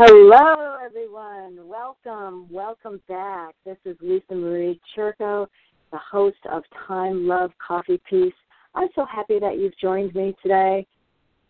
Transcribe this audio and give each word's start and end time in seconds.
Hello, 0.00 0.76
everyone. 0.80 1.58
Welcome, 1.66 2.46
welcome 2.52 3.00
back. 3.08 3.56
This 3.64 3.78
is 3.84 3.96
Lisa 4.00 4.32
Marie 4.32 4.80
Churko, 4.96 5.48
the 5.90 5.98
host 5.98 6.36
of 6.52 6.62
Time, 6.86 7.26
Love, 7.26 7.50
Coffee, 7.58 8.00
Peace. 8.08 8.32
I'm 8.76 8.86
so 8.94 9.04
happy 9.04 9.40
that 9.40 9.58
you've 9.58 9.76
joined 9.76 10.14
me 10.14 10.36
today. 10.40 10.86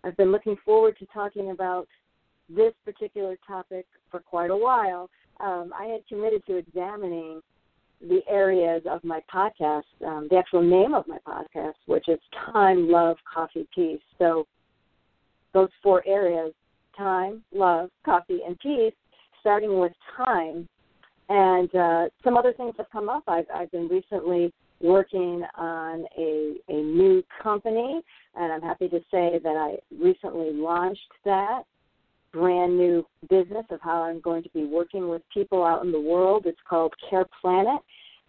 I've 0.02 0.16
been 0.16 0.32
looking 0.32 0.56
forward 0.64 0.96
to 0.98 1.06
talking 1.12 1.50
about 1.50 1.88
this 2.48 2.72
particular 2.86 3.36
topic 3.46 3.84
for 4.10 4.20
quite 4.20 4.50
a 4.50 4.56
while. 4.56 5.10
Um, 5.40 5.70
I 5.78 5.84
had 5.84 6.06
committed 6.08 6.42
to 6.46 6.56
examining 6.56 7.42
the 8.00 8.20
areas 8.30 8.82
of 8.90 9.04
my 9.04 9.20
podcast, 9.30 9.82
um, 10.06 10.26
the 10.30 10.38
actual 10.38 10.62
name 10.62 10.94
of 10.94 11.06
my 11.06 11.18
podcast, 11.28 11.74
which 11.84 12.08
is 12.08 12.18
Time, 12.50 12.88
Love, 12.88 13.18
Coffee, 13.30 13.68
Peace. 13.74 14.00
So, 14.18 14.46
those 15.52 15.68
four 15.82 16.02
areas 16.06 16.54
time, 16.98 17.42
love, 17.54 17.90
coffee, 18.04 18.40
and 18.46 18.58
peace, 18.58 18.92
starting 19.40 19.78
with 19.78 19.92
time. 20.16 20.68
And 21.30 21.74
uh, 21.74 22.08
some 22.24 22.36
other 22.36 22.52
things 22.52 22.74
have 22.76 22.90
come 22.90 23.08
up. 23.08 23.22
I've, 23.28 23.46
I've 23.54 23.70
been 23.70 23.88
recently 23.88 24.52
working 24.80 25.44
on 25.56 26.04
a, 26.16 26.54
a 26.68 26.82
new 26.82 27.22
company, 27.42 28.00
and 28.34 28.52
I'm 28.52 28.62
happy 28.62 28.88
to 28.88 29.00
say 29.10 29.40
that 29.42 29.56
I 29.56 29.76
recently 29.96 30.52
launched 30.52 31.00
that 31.24 31.62
brand 32.32 32.76
new 32.76 33.06
business 33.28 33.64
of 33.70 33.80
how 33.82 34.02
I'm 34.02 34.20
going 34.20 34.42
to 34.42 34.50
be 34.50 34.64
working 34.64 35.08
with 35.08 35.22
people 35.32 35.64
out 35.64 35.84
in 35.84 35.92
the 35.92 36.00
world. 36.00 36.44
It's 36.46 36.60
called 36.68 36.92
Care 37.08 37.26
Planet, 37.40 37.80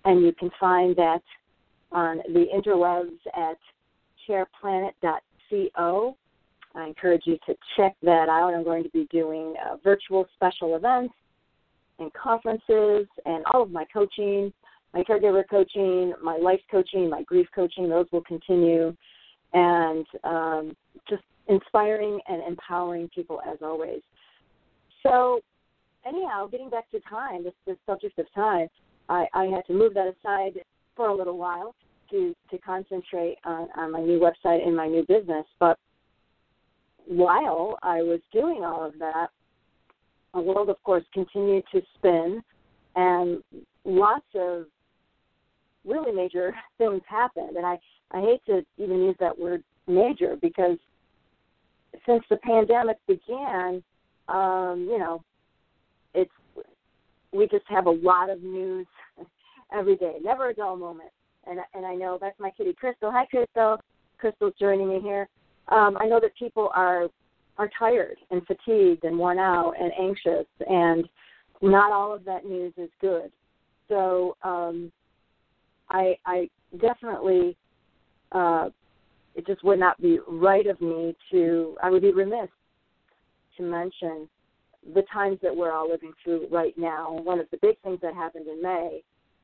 and 0.05 0.21
you 0.21 0.31
can 0.33 0.49
find 0.59 0.95
that 0.95 1.21
on 1.91 2.21
the 2.33 2.45
interwebs 2.55 3.19
at 3.35 3.57
careplanet.co. 4.27 6.15
I 6.75 6.87
encourage 6.87 7.23
you 7.25 7.37
to 7.47 7.55
check 7.75 7.95
that 8.03 8.29
out. 8.29 8.53
I'm 8.53 8.63
going 8.63 8.83
to 8.83 8.89
be 8.89 9.07
doing 9.11 9.55
uh, 9.65 9.77
virtual 9.83 10.27
special 10.35 10.75
events 10.75 11.13
and 11.97 12.11
conferences 12.13 13.07
and 13.25 13.43
all 13.51 13.63
of 13.63 13.71
my 13.71 13.85
coaching, 13.91 14.53
my 14.93 15.03
caregiver 15.03 15.43
coaching, 15.49 16.13
my 16.23 16.37
life 16.37 16.61
coaching, 16.69 17.09
my 17.09 17.23
grief 17.23 17.47
coaching, 17.53 17.89
those 17.89 18.05
will 18.11 18.23
continue. 18.23 18.95
And 19.53 20.05
um, 20.23 20.75
just 21.09 21.23
inspiring 21.47 22.19
and 22.27 22.43
empowering 22.47 23.09
people 23.13 23.41
as 23.51 23.57
always. 23.61 24.01
So, 25.03 25.41
anyhow, 26.05 26.47
getting 26.47 26.69
back 26.69 26.89
to 26.91 26.99
time, 27.09 27.43
this, 27.43 27.53
this 27.65 27.77
subject 27.85 28.19
of 28.19 28.31
time, 28.33 28.67
I, 29.09 29.25
I 29.33 29.45
had 29.45 29.65
to 29.67 29.73
move 29.73 29.95
that 29.95 30.13
aside 30.19 30.59
for 30.95 31.07
a 31.09 31.15
little 31.15 31.37
while 31.37 31.73
to, 32.11 32.35
to 32.51 32.57
concentrate 32.59 33.37
on, 33.43 33.67
on 33.75 33.91
my 33.91 34.01
new 34.01 34.19
website 34.19 34.65
and 34.65 34.75
my 34.75 34.87
new 34.87 35.03
business. 35.07 35.45
But 35.59 35.79
while 37.09 37.79
I 37.81 38.03
was 38.03 38.19
doing 38.31 38.63
all 38.63 38.85
of 38.85 38.93
that, 38.99 39.29
the 40.33 40.41
world, 40.41 40.69
of 40.69 40.81
course, 40.83 41.03
continued 41.11 41.63
to 41.71 41.81
spin, 41.95 42.43
and 42.95 43.41
lots 43.83 44.27
of 44.35 44.65
really 45.83 46.11
major 46.11 46.53
things 46.77 47.01
happened. 47.09 47.57
And 47.57 47.65
I, 47.65 47.79
I 48.11 48.21
hate 48.21 48.45
to 48.45 48.63
even 48.77 49.03
use 49.03 49.15
that 49.19 49.37
word 49.37 49.63
major 49.87 50.35
because 50.39 50.77
since 52.05 52.23
the 52.29 52.37
pandemic 52.37 52.97
began, 53.07 53.83
um, 54.27 54.87
you 54.87 54.99
know, 54.99 55.23
it's 56.13 56.31
we 57.33 57.47
just 57.47 57.65
have 57.67 57.87
a 57.87 57.91
lot 57.91 58.29
of 58.29 58.43
news 58.43 58.85
every 59.73 59.95
day, 59.95 60.17
never 60.21 60.49
a 60.49 60.53
dull 60.53 60.75
moment. 60.75 61.09
And 61.47 61.59
and 61.73 61.87
I 61.87 61.95
know 61.95 62.19
that's 62.21 62.39
my 62.39 62.51
kitty 62.51 62.73
Crystal. 62.73 63.11
Hi, 63.11 63.25
Crystal. 63.25 63.77
Crystal's 64.19 64.53
joining 64.59 64.89
me 64.89 64.99
here 65.01 65.27
um, 65.71 65.97
I 65.99 66.05
know 66.05 66.19
that 66.19 66.35
people 66.37 66.69
are 66.75 67.07
are 67.57 67.69
tired 67.77 68.17
and 68.31 68.41
fatigued 68.47 69.03
and 69.03 69.17
worn 69.17 69.37
out 69.37 69.73
and 69.79 69.91
anxious, 69.99 70.47
and 70.67 71.07
not 71.61 71.91
all 71.91 72.13
of 72.13 72.23
that 72.23 72.45
news 72.45 72.73
is 72.77 72.89
good. 73.01 73.31
So 73.89 74.37
um, 74.43 74.91
I, 75.89 76.15
I 76.25 76.49
definitely, 76.79 77.57
uh, 78.31 78.69
it 79.35 79.45
just 79.45 79.63
would 79.65 79.79
not 79.79 80.01
be 80.01 80.19
right 80.27 80.65
of 80.67 80.79
me 80.79 81.15
to. 81.31 81.75
I 81.83 81.89
would 81.89 82.01
be 82.01 82.13
remiss 82.13 82.49
to 83.57 83.63
mention 83.63 84.29
the 84.93 85.03
times 85.11 85.39
that 85.41 85.55
we're 85.55 85.73
all 85.73 85.89
living 85.89 86.13
through 86.23 86.47
right 86.49 86.77
now. 86.77 87.11
One 87.11 87.39
of 87.39 87.47
the 87.51 87.57
big 87.61 87.77
things 87.81 87.99
that 88.01 88.13
happened 88.13 88.47
in 88.47 88.61
May, 88.61 89.03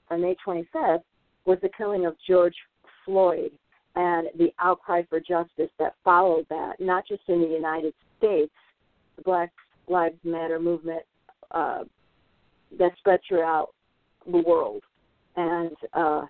on 0.10 0.22
May 0.22 0.36
25th, 0.46 1.04
was 1.46 1.58
the 1.62 1.70
killing 1.78 2.06
of 2.06 2.16
George 2.26 2.56
Floyd 3.04 3.52
and 3.96 4.28
the 4.38 4.52
outcry 4.60 5.04
for 5.10 5.20
justice 5.20 5.70
that 5.80 5.96
followed 6.04 6.46
that, 6.50 6.74
not 6.80 7.08
just 7.08 7.22
in 7.28 7.42
the 7.42 7.48
United 7.48 7.94
States, 8.18 8.52
the 9.16 9.22
Black 9.22 9.52
Lives 9.88 10.18
Matter 10.24 10.60
movement 10.60 11.04
uh, 11.52 11.84
that 12.78 12.92
spread 12.98 13.20
throughout 13.28 13.70
the 14.30 14.40
world. 14.40 14.84
And 15.38 15.76
uh, 15.94 16.26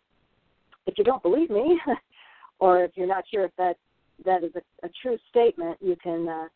if 0.85 0.97
you 0.97 1.03
don't 1.03 1.23
believe 1.23 1.49
me, 1.49 1.79
or 2.59 2.83
if 2.83 2.91
you're 2.95 3.07
not 3.07 3.23
sure 3.31 3.45
if 3.45 3.51
that 3.57 3.77
that 4.23 4.43
is 4.43 4.51
a, 4.55 4.85
a 4.85 4.89
true 5.01 5.17
statement, 5.29 5.77
you 5.81 5.95
can 6.01 6.27
uh, 6.27 6.47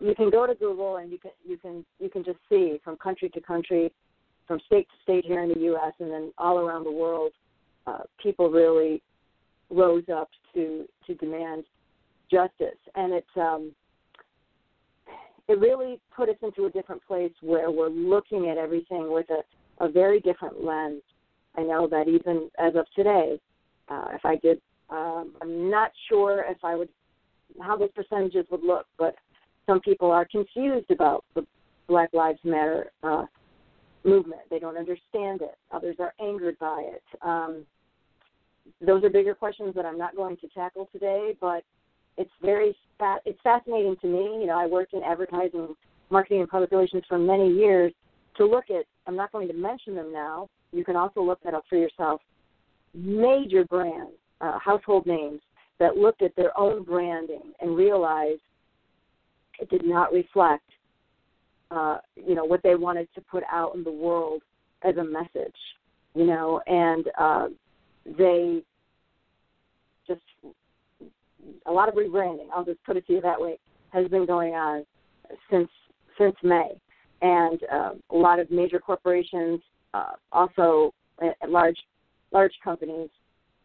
you 0.00 0.14
can 0.14 0.30
go 0.30 0.46
to 0.46 0.54
Google 0.54 0.96
and 0.96 1.10
you 1.10 1.18
can 1.18 1.30
you 1.46 1.56
can 1.56 1.84
you 2.00 2.10
can 2.10 2.24
just 2.24 2.38
see 2.48 2.80
from 2.84 2.96
country 2.96 3.28
to 3.30 3.40
country, 3.40 3.92
from 4.46 4.60
state 4.66 4.88
to 4.88 5.02
state 5.02 5.24
here 5.24 5.42
in 5.42 5.48
the 5.50 5.60
U.S. 5.60 5.92
and 6.00 6.10
then 6.10 6.32
all 6.38 6.58
around 6.58 6.84
the 6.84 6.92
world, 6.92 7.32
uh, 7.86 8.00
people 8.22 8.50
really 8.50 9.02
rose 9.70 10.04
up 10.12 10.30
to 10.54 10.86
to 11.06 11.14
demand 11.14 11.64
justice, 12.30 12.78
and 12.94 13.12
it's 13.12 13.36
um, 13.36 13.72
it 15.48 15.58
really 15.58 16.00
put 16.14 16.28
us 16.28 16.36
into 16.42 16.66
a 16.66 16.70
different 16.70 17.02
place 17.06 17.32
where 17.40 17.70
we're 17.70 17.88
looking 17.88 18.48
at 18.48 18.58
everything 18.58 19.10
with 19.12 19.26
a, 19.30 19.84
a 19.84 19.88
very 19.88 20.20
different 20.20 20.62
lens. 20.62 21.02
I 21.56 21.62
know 21.62 21.88
that 21.88 22.06
even 22.06 22.50
as 22.58 22.74
of 22.76 22.86
today, 22.94 23.40
uh, 23.88 24.08
if 24.12 24.24
I 24.24 24.36
did, 24.36 24.60
um, 24.90 25.32
I'm 25.40 25.70
not 25.70 25.90
sure 26.08 26.44
if 26.48 26.58
I 26.62 26.74
would 26.74 26.88
how 27.62 27.76
those 27.76 27.90
percentages 27.94 28.44
would 28.50 28.62
look, 28.62 28.86
but 28.98 29.14
some 29.66 29.80
people 29.80 30.10
are 30.10 30.26
confused 30.26 30.90
about 30.90 31.24
the 31.34 31.46
Black 31.88 32.10
Lives 32.12 32.38
Matter 32.44 32.92
uh, 33.02 33.24
movement. 34.04 34.42
They 34.50 34.58
don't 34.58 34.76
understand 34.76 35.42
it. 35.42 35.56
Others 35.72 35.96
are 35.98 36.14
angered 36.20 36.58
by 36.58 36.84
it. 36.86 37.02
Um, 37.22 37.64
those 38.80 39.04
are 39.04 39.10
bigger 39.10 39.34
questions 39.34 39.74
that 39.74 39.84
I'm 39.84 39.98
not 39.98 40.16
going 40.16 40.36
to 40.38 40.48
tackle 40.48 40.88
today, 40.92 41.34
but 41.40 41.64
it's 42.16 42.30
very 42.42 42.76
fa- 42.98 43.20
it's 43.24 43.40
fascinating 43.42 43.96
to 44.02 44.06
me. 44.06 44.40
You 44.40 44.46
know, 44.46 44.58
I 44.58 44.66
worked 44.66 44.92
in 44.92 45.02
advertising, 45.02 45.74
marketing, 46.10 46.40
and 46.40 46.48
public 46.48 46.70
relations 46.70 47.04
for 47.08 47.18
many 47.18 47.50
years. 47.50 47.92
To 48.36 48.46
look 48.46 48.64
at, 48.70 48.84
I'm 49.06 49.16
not 49.16 49.32
going 49.32 49.48
to 49.48 49.54
mention 49.54 49.94
them 49.94 50.12
now. 50.12 50.48
You 50.72 50.84
can 50.84 50.96
also 50.96 51.22
look 51.22 51.40
that 51.44 51.54
up 51.54 51.64
for 51.68 51.76
yourself. 51.76 52.20
Major 52.94 53.64
brands, 53.64 54.12
uh, 54.40 54.58
household 54.58 55.06
names 55.06 55.40
that 55.78 55.96
looked 55.96 56.22
at 56.22 56.34
their 56.36 56.56
own 56.58 56.82
branding 56.82 57.52
and 57.60 57.76
realized 57.76 58.40
it 59.60 59.70
did 59.70 59.84
not 59.84 60.12
reflect, 60.12 60.64
uh, 61.70 61.98
you 62.16 62.34
know, 62.34 62.44
what 62.44 62.62
they 62.62 62.74
wanted 62.74 63.08
to 63.14 63.20
put 63.20 63.42
out 63.50 63.74
in 63.74 63.82
the 63.84 63.90
world 63.90 64.42
as 64.82 64.96
a 64.96 65.04
message. 65.04 65.56
You 66.14 66.26
know, 66.26 66.60
and 66.66 67.06
uh, 67.18 67.46
they 68.16 68.62
just 70.06 70.20
a 71.66 71.72
lot 71.72 71.88
of 71.88 71.94
rebranding. 71.94 72.46
I'll 72.54 72.64
just 72.64 72.82
put 72.84 72.96
it 72.96 73.06
to 73.06 73.12
you 73.14 73.20
that 73.20 73.40
way 73.40 73.58
has 73.90 74.08
been 74.08 74.26
going 74.26 74.54
on 74.54 74.84
since 75.50 75.68
since 76.18 76.34
May, 76.42 76.80
and 77.22 77.60
uh, 77.72 77.90
a 78.10 78.16
lot 78.16 78.40
of 78.40 78.50
major 78.50 78.78
corporations, 78.78 79.60
uh, 79.94 80.12
also 80.32 80.92
uh, 81.22 81.30
large 81.48 81.78
large 82.32 82.52
companies. 82.62 83.08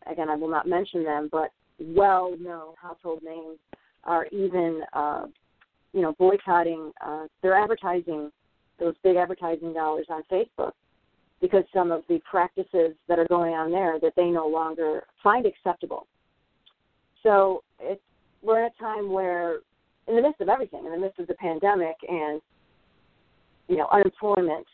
Again, 0.09 0.29
I 0.29 0.35
will 0.35 0.49
not 0.49 0.67
mention 0.67 1.03
them, 1.03 1.29
but 1.31 1.51
well-known 1.79 2.73
household 2.81 3.21
names 3.23 3.57
are 4.03 4.25
even 4.27 4.81
uh, 4.93 5.25
you 5.93 6.01
know 6.01 6.13
boycotting 6.19 6.91
uh, 7.05 7.27
their 7.41 7.55
advertising, 7.55 8.31
those 8.79 8.95
big 9.03 9.15
advertising 9.15 9.73
dollars 9.73 10.07
on 10.09 10.23
Facebook 10.31 10.73
because 11.43 11.65
some 11.73 11.91
of 11.91 12.03
the 12.07 12.19
practices 12.19 12.95
that 13.09 13.19
are 13.19 13.27
going 13.27 13.53
on 13.53 13.69
there 13.69 13.99
that 13.99 14.13
they 14.15 14.29
no 14.29 14.47
longer 14.47 15.03
find 15.21 15.45
acceptable. 15.45 16.07
So 17.21 17.63
it's 17.81 18.01
we're 18.41 18.59
in 18.59 18.71
a 18.77 18.81
time 18.81 19.11
where, 19.11 19.57
in 20.07 20.15
the 20.15 20.21
midst 20.21 20.39
of 20.39 20.47
everything, 20.47 20.85
in 20.85 20.91
the 20.93 20.97
midst 20.97 21.19
of 21.19 21.27
the 21.27 21.33
pandemic 21.33 21.97
and 22.07 22.41
you 23.67 23.75
know 23.75 23.89
unemployment 23.91 24.65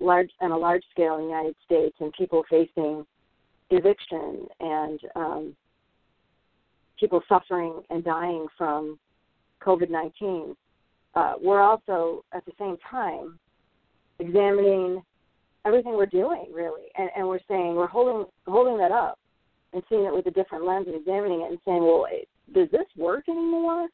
large 0.00 0.28
on 0.40 0.50
a 0.50 0.58
large 0.58 0.82
scale 0.90 1.14
in 1.14 1.22
the 1.22 1.28
United 1.28 1.54
States 1.64 1.96
and 2.00 2.12
people 2.12 2.42
facing 2.50 3.06
eviction 3.70 4.48
and 4.58 5.00
um, 5.14 5.56
people 6.98 7.22
suffering 7.28 7.82
and 7.90 8.02
dying 8.02 8.48
from 8.58 8.98
COVID 9.64 9.90
nineteen. 9.90 10.56
Uh, 11.14 11.34
we're 11.40 11.62
also 11.62 12.24
at 12.32 12.44
the 12.46 12.52
same 12.58 12.76
time 12.90 13.38
examining 14.18 15.02
everything 15.66 15.94
we're 15.94 16.06
doing 16.06 16.46
really 16.52 16.84
and, 16.96 17.10
and 17.16 17.26
we're 17.26 17.40
saying 17.48 17.74
we're 17.74 17.86
holding 17.86 18.26
holding 18.46 18.78
that 18.78 18.92
up 18.92 19.18
and 19.72 19.82
seeing 19.88 20.04
it 20.04 20.14
with 20.14 20.26
a 20.26 20.30
different 20.30 20.64
lens 20.64 20.86
and 20.86 20.96
examining 20.96 21.42
it 21.42 21.50
and 21.50 21.58
saying 21.64 21.82
well 21.82 22.06
does 22.54 22.70
this 22.70 22.86
work 22.96 23.28
anymore 23.28 23.88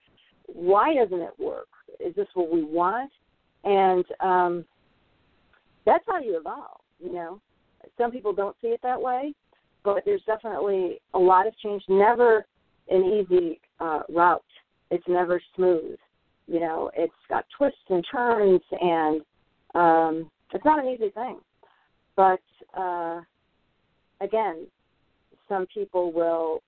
why 0.47 0.95
doesn't 0.95 1.21
it 1.21 1.33
work 1.39 1.69
is 2.01 2.15
this 2.15 2.29
what 2.35 2.53
we 2.53 2.63
want 2.63 3.11
And 3.65 4.05
um, 4.21 4.65
that's 5.85 6.05
how 6.07 6.21
you 6.21 6.39
evolve, 6.39 6.81
you 6.99 7.13
know. 7.13 7.41
Some 7.99 8.11
people 8.11 8.33
don't 8.33 8.57
see 8.63 8.69
it 8.69 8.81
that 8.83 9.01
way, 9.01 9.35
but 9.85 10.03
there's 10.05 10.23
definitely 10.27 11.01
a 11.15 11.19
lot 11.19 11.47
of 11.47 11.57
change. 11.59 11.83
Never 11.89 12.47
an 12.89 13.05
easy 13.05 13.61
uh, 13.81 14.01
route. 14.09 14.45
It's 14.91 15.07
never 15.09 15.41
smooth. 15.57 15.99
You 16.47 16.61
know, 16.61 16.91
it's 16.95 17.13
got 17.29 17.45
twists 17.57 17.79
and 17.89 18.05
turns, 18.11 18.61
and 18.81 19.21
um, 19.75 20.31
it's 20.53 20.65
not 20.65 20.85
an 20.85 20.93
easy 20.93 21.11
thing. 21.11 21.39
But 22.17 22.41
uh, 22.77 23.21
again, 24.21 24.67
some 25.49 25.67
people 25.67 26.13
will 26.13 26.63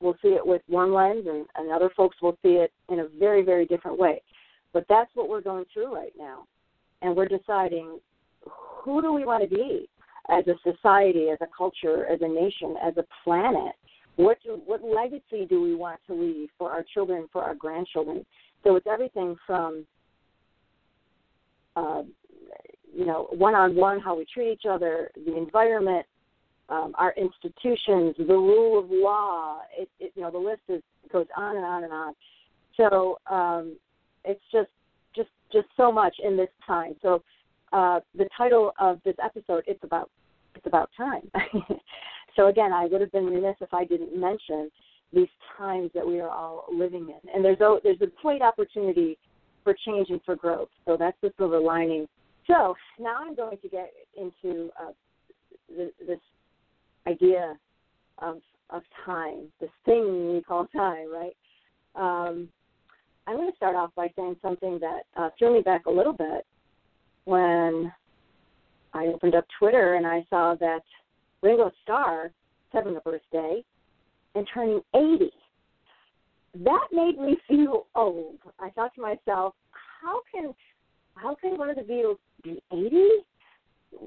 will 0.00 0.16
see 0.20 0.30
it 0.30 0.44
with 0.44 0.62
one 0.66 0.92
lens, 0.92 1.26
and, 1.28 1.46
and 1.54 1.70
other 1.70 1.90
folks 1.96 2.16
will 2.20 2.36
see 2.42 2.54
it 2.54 2.72
in 2.88 3.00
a 3.00 3.06
very, 3.20 3.42
very 3.42 3.64
different 3.64 3.96
way. 3.96 4.20
But 4.72 4.84
that's 4.88 5.10
what 5.14 5.28
we're 5.28 5.40
going 5.40 5.64
through 5.72 5.94
right 5.94 6.12
now, 6.18 6.46
and 7.02 7.14
we're 7.14 7.28
deciding 7.28 8.00
who 8.44 9.00
do 9.00 9.12
we 9.12 9.24
want 9.24 9.48
to 9.48 9.54
be 9.54 9.88
as 10.28 10.44
a 10.48 10.54
society, 10.64 11.28
as 11.30 11.38
a 11.40 11.46
culture, 11.56 12.06
as 12.06 12.20
a 12.20 12.28
nation, 12.28 12.74
as 12.82 12.94
a 12.96 13.04
planet. 13.22 13.74
What 14.16 14.38
do, 14.42 14.60
what 14.66 14.82
legacy 14.82 15.46
do 15.48 15.62
we 15.62 15.74
want 15.74 16.00
to 16.08 16.14
leave 16.14 16.48
for 16.58 16.70
our 16.70 16.84
children, 16.94 17.28
for 17.32 17.42
our 17.42 17.54
grandchildren? 17.54 18.26
So 18.64 18.76
it's 18.76 18.86
everything 18.86 19.36
from 19.46 19.86
uh, 21.76 22.02
you 22.94 23.06
know, 23.06 23.28
one-on-one, 23.30 24.00
how 24.00 24.16
we 24.16 24.24
treat 24.32 24.52
each 24.52 24.66
other, 24.68 25.10
the 25.26 25.36
environment, 25.36 26.06
um, 26.68 26.94
our 26.96 27.14
institutions, 27.16 28.14
the 28.18 28.24
rule 28.34 28.78
of 28.78 28.90
law. 28.90 29.60
It, 29.76 29.88
it, 29.98 30.12
you 30.14 30.22
know, 30.22 30.30
the 30.30 30.38
list 30.38 30.62
is 30.68 30.82
goes 31.12 31.26
on 31.36 31.56
and 31.56 31.64
on 31.64 31.84
and 31.84 31.92
on. 31.92 32.14
So 32.76 33.18
um, 33.30 33.76
it's 34.24 34.40
just, 34.50 34.70
just, 35.14 35.28
just 35.52 35.68
so 35.76 35.92
much 35.92 36.14
in 36.24 36.36
this 36.36 36.48
time. 36.66 36.94
So 37.02 37.22
uh, 37.72 38.00
the 38.16 38.28
title 38.36 38.72
of 38.78 39.00
this 39.04 39.16
episode, 39.22 39.64
it's 39.66 39.82
about, 39.84 40.10
it's 40.54 40.66
about 40.66 40.90
time. 40.96 41.30
so 42.36 42.46
again, 42.46 42.72
I 42.72 42.86
would 42.86 43.00
have 43.00 43.12
been 43.12 43.26
remiss 43.26 43.56
if 43.60 43.74
I 43.74 43.84
didn't 43.84 44.18
mention 44.18 44.70
these 45.12 45.28
times 45.58 45.90
that 45.94 46.06
we 46.06 46.20
are 46.20 46.30
all 46.30 46.64
living 46.72 47.08
in. 47.08 47.30
And 47.34 47.44
there's 47.44 47.60
a, 47.60 47.78
there's 47.82 48.00
a 48.00 48.08
great 48.22 48.40
opportunity 48.40 49.18
for 49.62 49.74
change 49.86 50.08
and 50.10 50.20
for 50.24 50.36
growth. 50.36 50.68
So 50.86 50.96
that's 50.98 51.16
the 51.22 51.32
silver 51.36 51.60
lining. 51.60 52.08
So 52.46 52.74
now 52.98 53.18
I'm 53.20 53.34
going 53.34 53.58
to 53.58 53.68
get 53.68 53.92
into 54.16 54.70
uh, 54.80 54.92
this 56.06 56.18
idea 57.06 57.56
of 58.18 58.38
of 58.70 58.82
time, 59.04 59.52
this 59.60 59.70
thing 59.84 60.32
we 60.32 60.42
call 60.42 60.66
time, 60.74 61.12
right? 61.12 61.36
Um, 61.94 62.48
I'm 63.26 63.36
going 63.36 63.50
to 63.50 63.56
start 63.56 63.76
off 63.76 63.90
by 63.94 64.08
saying 64.16 64.36
something 64.40 64.78
that 64.80 65.02
uh, 65.14 65.28
threw 65.38 65.52
me 65.52 65.60
back 65.60 65.84
a 65.86 65.90
little 65.90 66.14
bit 66.14 66.46
when 67.24 67.92
I 68.94 69.06
opened 69.06 69.34
up 69.34 69.44
Twitter 69.58 69.94
and 69.94 70.06
I 70.06 70.24
saw 70.30 70.54
that 70.58 70.82
Ringo 71.42 71.70
Starr 71.82 72.26
is 72.26 72.32
having 72.72 72.96
a 72.96 73.00
birthday 73.00 73.62
and 74.34 74.48
turning 74.52 74.80
80. 74.94 75.30
That 76.64 76.88
made 76.92 77.18
me 77.18 77.36
feel 77.48 77.86
old. 77.94 78.38
I 78.58 78.70
thought 78.70 78.94
to 78.94 79.02
myself, 79.02 79.54
how 80.02 80.20
can 80.32 80.54
how 81.14 81.34
can 81.34 81.58
one 81.58 81.68
of 81.68 81.76
the 81.76 81.82
Beatles 81.82 82.16
be 82.42 82.62
80? 82.72 83.08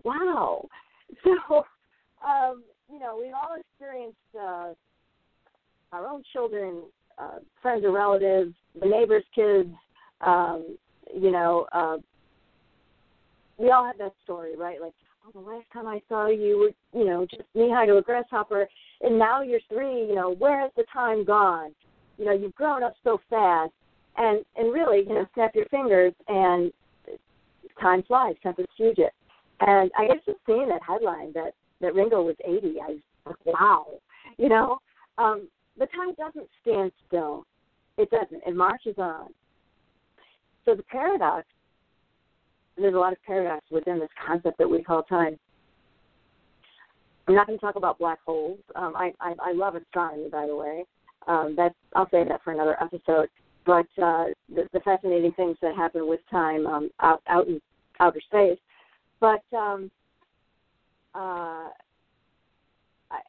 Wow. 0.03 0.67
So, 1.23 1.63
um, 2.27 2.63
you 2.91 2.99
know, 2.99 3.19
we've 3.21 3.33
all 3.33 3.55
experienced 3.57 4.17
uh, 4.35 4.73
our 5.91 6.07
own 6.07 6.23
children, 6.33 6.81
uh, 7.17 7.37
friends 7.61 7.85
or 7.85 7.91
relatives, 7.91 8.53
the 8.79 8.87
neighbors' 8.87 9.23
kids. 9.33 9.69
Um, 10.21 10.77
you 11.15 11.31
know, 11.31 11.67
uh, 11.71 11.97
we 13.57 13.69
all 13.69 13.85
have 13.85 13.97
that 13.99 14.13
story, 14.23 14.55
right? 14.57 14.81
Like, 14.81 14.93
oh, 15.25 15.31
the 15.31 15.47
last 15.47 15.65
time 15.71 15.87
I 15.87 16.01
saw 16.09 16.27
you 16.27 16.57
were, 16.57 16.99
you 16.99 17.05
know, 17.05 17.25
just 17.25 17.43
knee 17.53 17.71
high 17.71 17.85
to 17.85 17.97
a 17.97 18.01
grasshopper, 18.01 18.67
and 19.01 19.17
now 19.17 19.41
you're 19.41 19.59
three. 19.69 20.07
You 20.07 20.15
know, 20.15 20.35
where 20.35 20.59
has 20.59 20.71
the 20.75 20.85
time 20.91 21.23
gone? 21.23 21.73
You 22.17 22.25
know, 22.25 22.31
you've 22.31 22.55
grown 22.55 22.83
up 22.83 22.93
so 23.03 23.19
fast, 23.29 23.71
and 24.17 24.43
and 24.55 24.73
really, 24.73 24.99
you 25.07 25.13
know, 25.13 25.25
snap 25.33 25.55
your 25.55 25.65
fingers, 25.65 26.13
and 26.27 26.71
time 27.79 28.03
flies, 28.03 28.35
Tempus 28.41 28.65
Fugit. 28.79 29.09
And 29.61 29.91
I 29.97 30.07
guess 30.07 30.17
just 30.25 30.39
seeing 30.45 30.67
that 30.69 30.81
headline 30.87 31.31
that 31.33 31.53
that 31.81 31.93
Ringo 31.93 32.21
was 32.21 32.35
80, 32.45 32.75
I 32.81 32.87
was 32.87 32.99
like, 33.25 33.45
wow, 33.45 33.85
you 34.37 34.49
know. 34.49 34.79
Um, 35.17 35.47
the 35.77 35.87
time 35.87 36.13
doesn't 36.17 36.47
stand 36.61 36.91
still. 37.07 37.45
It 37.97 38.09
doesn't. 38.09 38.41
It 38.45 38.55
marches 38.55 38.95
on. 38.97 39.29
So 40.65 40.75
the 40.75 40.83
paradox, 40.83 41.45
there's 42.77 42.95
a 42.95 42.97
lot 42.97 43.13
of 43.13 43.21
paradox 43.25 43.65
within 43.71 43.99
this 43.99 44.09
concept 44.25 44.57
that 44.57 44.69
we 44.69 44.83
call 44.83 45.03
time. 45.03 45.37
I'm 47.27 47.35
not 47.35 47.47
going 47.47 47.57
to 47.57 47.65
talk 47.65 47.75
about 47.75 47.97
black 47.97 48.19
holes. 48.25 48.59
Um, 48.75 48.93
I, 48.95 49.11
I 49.19 49.33
I 49.41 49.53
love 49.53 49.75
astronomy, 49.75 50.29
by 50.29 50.45
the 50.45 50.55
way. 50.55 50.85
Um, 51.27 51.55
that's 51.57 51.75
I'll 51.95 52.09
say 52.09 52.23
that 52.23 52.43
for 52.43 52.51
another 52.51 52.81
episode. 52.81 53.29
But 53.65 53.87
uh, 54.01 54.25
the, 54.53 54.67
the 54.73 54.79
fascinating 54.83 55.31
things 55.33 55.57
that 55.61 55.75
happen 55.75 56.07
with 56.07 56.19
time 56.29 56.67
um, 56.67 56.89
out 57.01 57.21
out 57.27 57.47
in 57.47 57.59
outer 57.99 58.21
space. 58.21 58.59
But 59.19 59.43
um, 59.57 59.89
uh, 61.15 61.69
I, 63.09 63.19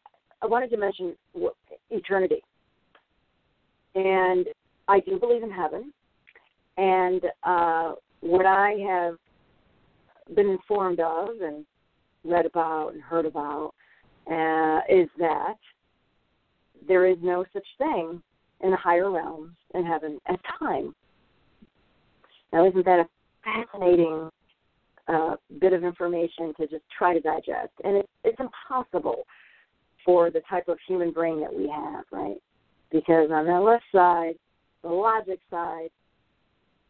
I 0.42 0.46
wanted 0.46 0.70
to 0.70 0.76
mention 0.76 1.14
eternity, 1.90 2.42
and 3.94 4.46
I 4.88 5.00
do 5.00 5.18
believe 5.18 5.42
in 5.42 5.50
heaven. 5.50 5.92
And 6.76 7.22
uh, 7.42 7.92
what 8.20 8.44
I 8.44 8.72
have 8.86 9.16
been 10.34 10.48
informed 10.48 11.00
of 11.00 11.28
and 11.40 11.64
read 12.24 12.46
about 12.46 12.92
and 12.92 13.02
heard 13.02 13.24
about 13.24 13.72
uh, 14.30 14.80
is 14.88 15.08
that 15.18 15.56
there 16.86 17.06
is 17.06 17.16
no 17.22 17.44
such 17.52 17.66
thing 17.78 18.22
in 18.62 18.70
the 18.70 18.76
higher 18.76 19.10
realms 19.10 19.54
in 19.76 19.84
heaven 19.84 20.18
as 20.26 20.36
time. 20.58 20.94
Now, 22.52 22.66
isn't 22.66 22.84
that 22.84 23.00
a 23.00 23.08
fascinating 23.44 24.30
uh, 25.08 25.36
bit 25.60 25.72
of 25.72 25.84
information 25.84 26.52
to 26.58 26.66
just 26.66 26.84
try 26.96 27.12
to 27.12 27.20
digest? 27.20 27.72
And 27.84 27.96
it's, 27.96 28.08
it's 28.24 28.40
impossible 28.40 29.24
for 30.04 30.30
the 30.30 30.40
type 30.48 30.68
of 30.68 30.78
human 30.86 31.12
brain 31.12 31.40
that 31.40 31.54
we 31.54 31.68
have, 31.68 32.04
right? 32.12 32.36
Because 32.90 33.30
on 33.30 33.46
the 33.46 33.60
left 33.60 33.84
side, 33.92 34.34
the 34.82 34.88
logic 34.88 35.40
side, 35.50 35.88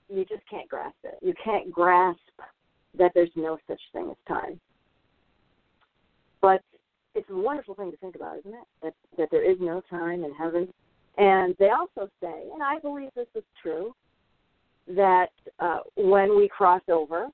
you 0.08 0.24
just 0.26 0.42
can't 0.48 0.68
grasp 0.68 0.96
it. 1.04 1.18
You 1.22 1.34
can't 1.42 1.70
grasp 1.70 2.20
that 2.98 3.12
there's 3.14 3.30
no 3.34 3.58
such 3.66 3.80
thing 3.92 4.10
as 4.10 4.16
time. 4.28 4.60
But 6.40 6.62
it's 7.14 7.28
a 7.30 7.36
wonderful 7.36 7.74
thing 7.74 7.90
to 7.90 7.96
think 7.96 8.14
about, 8.14 8.38
isn't 8.38 8.52
it? 8.52 8.64
That 8.82 8.94
that 9.16 9.28
there 9.30 9.42
is 9.42 9.56
no 9.58 9.82
time 9.90 10.22
in 10.22 10.32
heaven 10.34 10.68
and 11.18 11.54
they 11.58 11.70
also 11.70 12.10
say, 12.20 12.42
and 12.52 12.62
I 12.62 12.78
believe 12.78 13.10
this 13.14 13.26
is 13.34 13.44
true, 13.62 13.94
that 14.88 15.30
uh, 15.58 15.78
when 15.96 16.36
we 16.36 16.48
cross 16.48 16.82
over, 16.88 17.28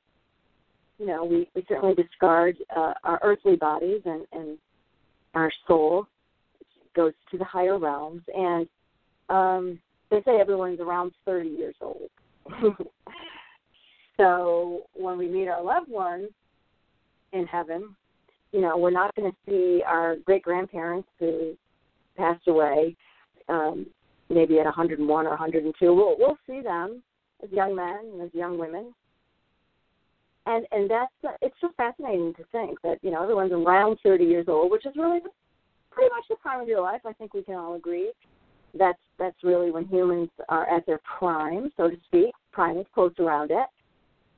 you 0.98 1.06
know, 1.06 1.24
we, 1.24 1.48
we 1.54 1.64
certainly 1.68 1.94
discard 1.94 2.56
uh, 2.74 2.94
our 3.02 3.18
earthly 3.22 3.56
bodies 3.56 4.02
and, 4.04 4.24
and 4.32 4.58
our 5.34 5.50
soul 5.66 6.06
goes 6.94 7.12
to 7.30 7.38
the 7.38 7.44
higher 7.44 7.78
realms. 7.78 8.22
And 8.34 8.68
um, 9.28 9.80
they 10.10 10.22
say 10.24 10.40
everyone's 10.40 10.80
around 10.80 11.12
30 11.24 11.48
years 11.48 11.74
old. 11.80 12.10
so 14.16 14.82
when 14.94 15.18
we 15.18 15.28
meet 15.28 15.48
our 15.48 15.62
loved 15.62 15.90
ones 15.90 16.28
in 17.32 17.46
heaven, 17.46 17.96
you 18.52 18.60
know, 18.60 18.76
we're 18.76 18.90
not 18.90 19.14
going 19.16 19.30
to 19.30 19.36
see 19.46 19.82
our 19.84 20.16
great 20.24 20.42
grandparents 20.42 21.08
who 21.18 21.54
passed 22.16 22.46
away 22.46 22.94
um, 23.49 23.87
maybe 24.28 24.58
at 24.58 24.64
101 24.64 25.26
or 25.26 25.30
102. 25.30 25.94
We'll 25.94 26.16
we'll 26.18 26.38
see 26.46 26.61
them 26.61 27.02
as 27.42 27.50
young 27.50 27.75
men 27.75 27.99
and 28.12 28.22
as 28.22 28.30
young 28.32 28.58
women, 28.58 28.92
and 30.46 30.66
and 30.72 30.90
that's 30.90 31.37
it's 31.40 31.56
just 31.61 31.75
fascinating 31.76 32.34
to 32.34 32.44
think 32.52 32.80
that 32.82 32.99
you 33.02 33.11
know 33.11 33.22
everyone's 33.22 33.52
around 33.52 33.99
30 34.02 34.25
years 34.25 34.46
old, 34.49 34.70
which 34.70 34.87
is 34.87 34.92
really 34.96 35.20
pretty 35.90 36.11
much 36.14 36.25
the 36.28 36.37
prime 36.37 36.61
of 36.61 36.68
your 36.68 36.80
life. 36.80 37.02
I 37.06 37.12
think 37.12 37.34
we 37.34 37.42
can 37.42 37.54
all 37.54 37.75
agree. 37.75 38.12
That's 38.78 38.99
that's 39.18 39.37
really 39.42 39.70
when 39.70 39.87
humans 39.87 40.30
are 40.49 40.68
at 40.68 40.87
their 40.87 41.00
prime, 41.18 41.70
so 41.76 41.88
to 41.88 41.96
speak. 42.06 42.32
Prime 42.52 42.78
is 42.78 42.87
close 42.94 43.12
around 43.18 43.50
it. 43.50 43.66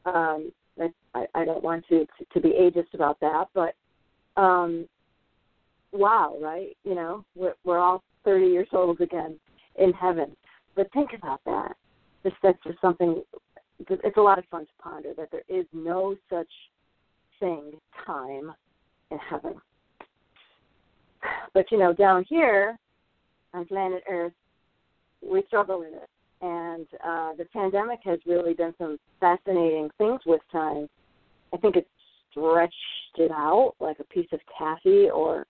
Um, 0.07 0.53
that 0.77 0.91
I, 1.15 1.27
I 1.35 1.45
don't 1.45 1.63
want 1.63 1.87
to, 1.89 2.01
to 2.01 2.25
to 2.33 2.41
be 2.41 2.51
ageist 2.51 2.95
about 2.95 3.21
that, 3.21 3.47
but 3.55 3.75
um, 4.41 4.89
wow, 5.93 6.37
right? 6.41 6.77
You 6.85 6.95
know, 6.95 7.25
we're 7.35 7.55
we're 7.65 7.79
all 7.79 8.03
30 8.25 8.47
years 8.47 8.69
old 8.73 9.01
again 9.01 9.39
in 9.77 9.93
heaven. 9.93 10.37
But 10.75 10.93
think 10.93 11.11
about 11.17 11.41
that. 11.47 11.77
Just 12.23 12.37
that's 12.43 12.59
just 12.65 12.81
something. 12.81 13.23
It's 13.89 14.17
a 14.17 14.21
lot 14.21 14.39
of 14.39 14.45
fun 14.51 14.63
to 14.63 14.73
ponder 14.79 15.11
that 15.17 15.31
there 15.31 15.43
is 15.49 15.67
no 15.73 16.17
such 16.31 16.49
thing, 17.41 17.73
time, 18.07 18.53
in 19.11 19.19
heaven. 19.19 19.55
But 21.53 21.71
you 21.71 21.79
know, 21.79 21.93
down 21.93 22.25
here 22.29 22.79
on 23.53 23.67
planet 23.67 24.03
Earth, 24.09 24.33
we 25.23 25.43
struggle 25.47 25.81
with 25.81 25.93
it, 25.93 26.09
and 26.41 26.87
uh, 27.05 27.35
the 27.37 27.47
pandemic 27.53 28.01
has 28.05 28.19
really 28.27 28.55
done 28.55 28.75
some 28.79 28.99
fascinating 29.21 29.91
things 29.99 30.21
with 30.27 30.41
time. 30.51 30.89
I 31.53 31.57
think 31.59 31.77
it 31.77 31.87
stretched 32.31 32.75
it 33.17 33.31
out 33.31 33.75
like 33.81 33.99
a 34.01 34.05
piece 34.05 34.29
of 34.33 34.41
taffy 34.59 35.09
or 35.11 35.47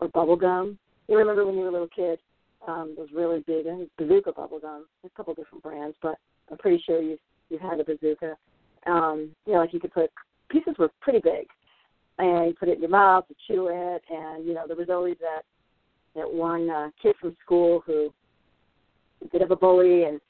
or 0.00 0.08
bubble 0.08 0.36
gum. 0.36 0.78
You 1.08 1.16
remember 1.16 1.46
when 1.46 1.54
you 1.54 1.62
were 1.62 1.68
a 1.68 1.72
little 1.72 1.88
kid, 1.88 2.18
um, 2.66 2.94
those 2.96 3.08
really 3.14 3.40
big 3.46 3.66
I 3.66 3.86
bazooka 3.96 4.32
bubble 4.32 4.60
gum. 4.60 4.86
There's 5.02 5.12
a 5.12 5.16
couple 5.16 5.34
different 5.34 5.62
brands, 5.62 5.96
but 6.02 6.16
I'm 6.50 6.58
pretty 6.58 6.82
sure 6.84 7.00
you've 7.00 7.20
you've 7.50 7.60
had 7.60 7.80
a 7.80 7.84
bazooka. 7.84 8.36
Um, 8.86 9.30
you 9.46 9.54
know, 9.54 9.60
like 9.60 9.72
you 9.72 9.80
could 9.80 9.92
put 9.92 10.10
pieces 10.50 10.74
were 10.78 10.90
pretty 11.00 11.20
big, 11.20 11.48
and 12.18 12.48
you 12.48 12.54
put 12.58 12.68
it 12.68 12.76
in 12.76 12.80
your 12.80 12.90
mouth 12.90 13.26
to 13.28 13.34
chew 13.46 13.68
it, 13.70 14.02
and 14.10 14.46
you 14.46 14.54
know 14.54 14.64
there 14.66 14.76
was 14.76 14.90
always 14.90 15.16
that 15.20 15.42
that 16.14 16.30
one 16.30 16.68
uh, 16.68 16.90
kid 17.00 17.14
from 17.20 17.36
school 17.44 17.82
who 17.86 18.12
a 19.22 19.28
bit 19.28 19.42
of 19.42 19.50
a 19.50 19.56
bully 19.56 20.04
and 20.04 20.20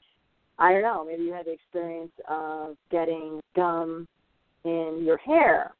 I 0.57 0.73
don't 0.73 0.81
know, 0.81 1.05
maybe 1.05 1.23
you 1.23 1.33
had 1.33 1.45
the 1.45 1.53
experience 1.53 2.11
of 2.27 2.75
getting 2.91 3.39
gum 3.55 4.07
in 4.65 5.03
your 5.05 5.17
hair 5.17 5.73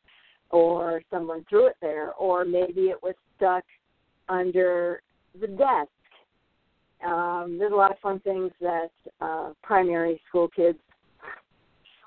or 0.51 1.01
someone 1.12 1.46
threw 1.50 1.68
it 1.68 1.75
there 1.82 2.13
or 2.13 2.46
maybe 2.46 2.84
it 2.84 3.01
was 3.03 3.15
stuck 3.36 3.63
under 4.29 5.01
the 5.39 5.48
desk. 5.48 5.89
Um, 7.05 7.57
there's 7.57 7.71
a 7.71 7.75
lot 7.75 7.91
of 7.91 8.00
fun 8.00 8.19
things 8.19 8.51
that 8.62 8.91
uh, 9.21 9.51
primary 9.63 10.21
school 10.27 10.48
kids, 10.48 10.79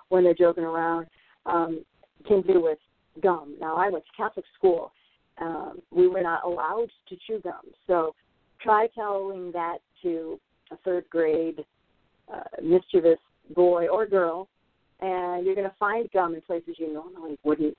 when 0.09 0.25
they're 0.25 0.35
joking 0.35 0.65
around, 0.65 1.07
um, 1.47 1.85
can 2.27 2.43
do 2.43 2.63
with 2.63 2.79
gum. 3.23 3.57
Now, 3.61 3.77
I 3.77 3.89
went 3.89 4.05
to 4.05 4.11
Catholic 4.17 4.45
school. 4.57 4.93
Um, 5.41 5.81
we 5.91 6.09
were 6.09 6.23
not 6.23 6.45
allowed 6.45 6.89
to 7.09 7.17
chew 7.27 7.41
gum. 7.43 7.63
So 7.87 8.15
try 8.61 8.87
telling 8.95 9.51
that 9.53 9.79
to 10.03 10.39
a 10.71 10.77
third 10.79 11.05
grade 11.11 11.65
uh, 12.33 12.43
mischievous 12.63 13.19
boy 13.55 13.89
or 13.89 14.07
girl, 14.07 14.49
and 15.01 15.45
you're 15.45 15.55
going 15.55 15.69
to 15.69 15.77
find 15.79 16.09
gum 16.13 16.35
in 16.35 16.41
places 16.43 16.77
you 16.79 16.93
normally 16.93 17.39
wouldn't. 17.45 17.77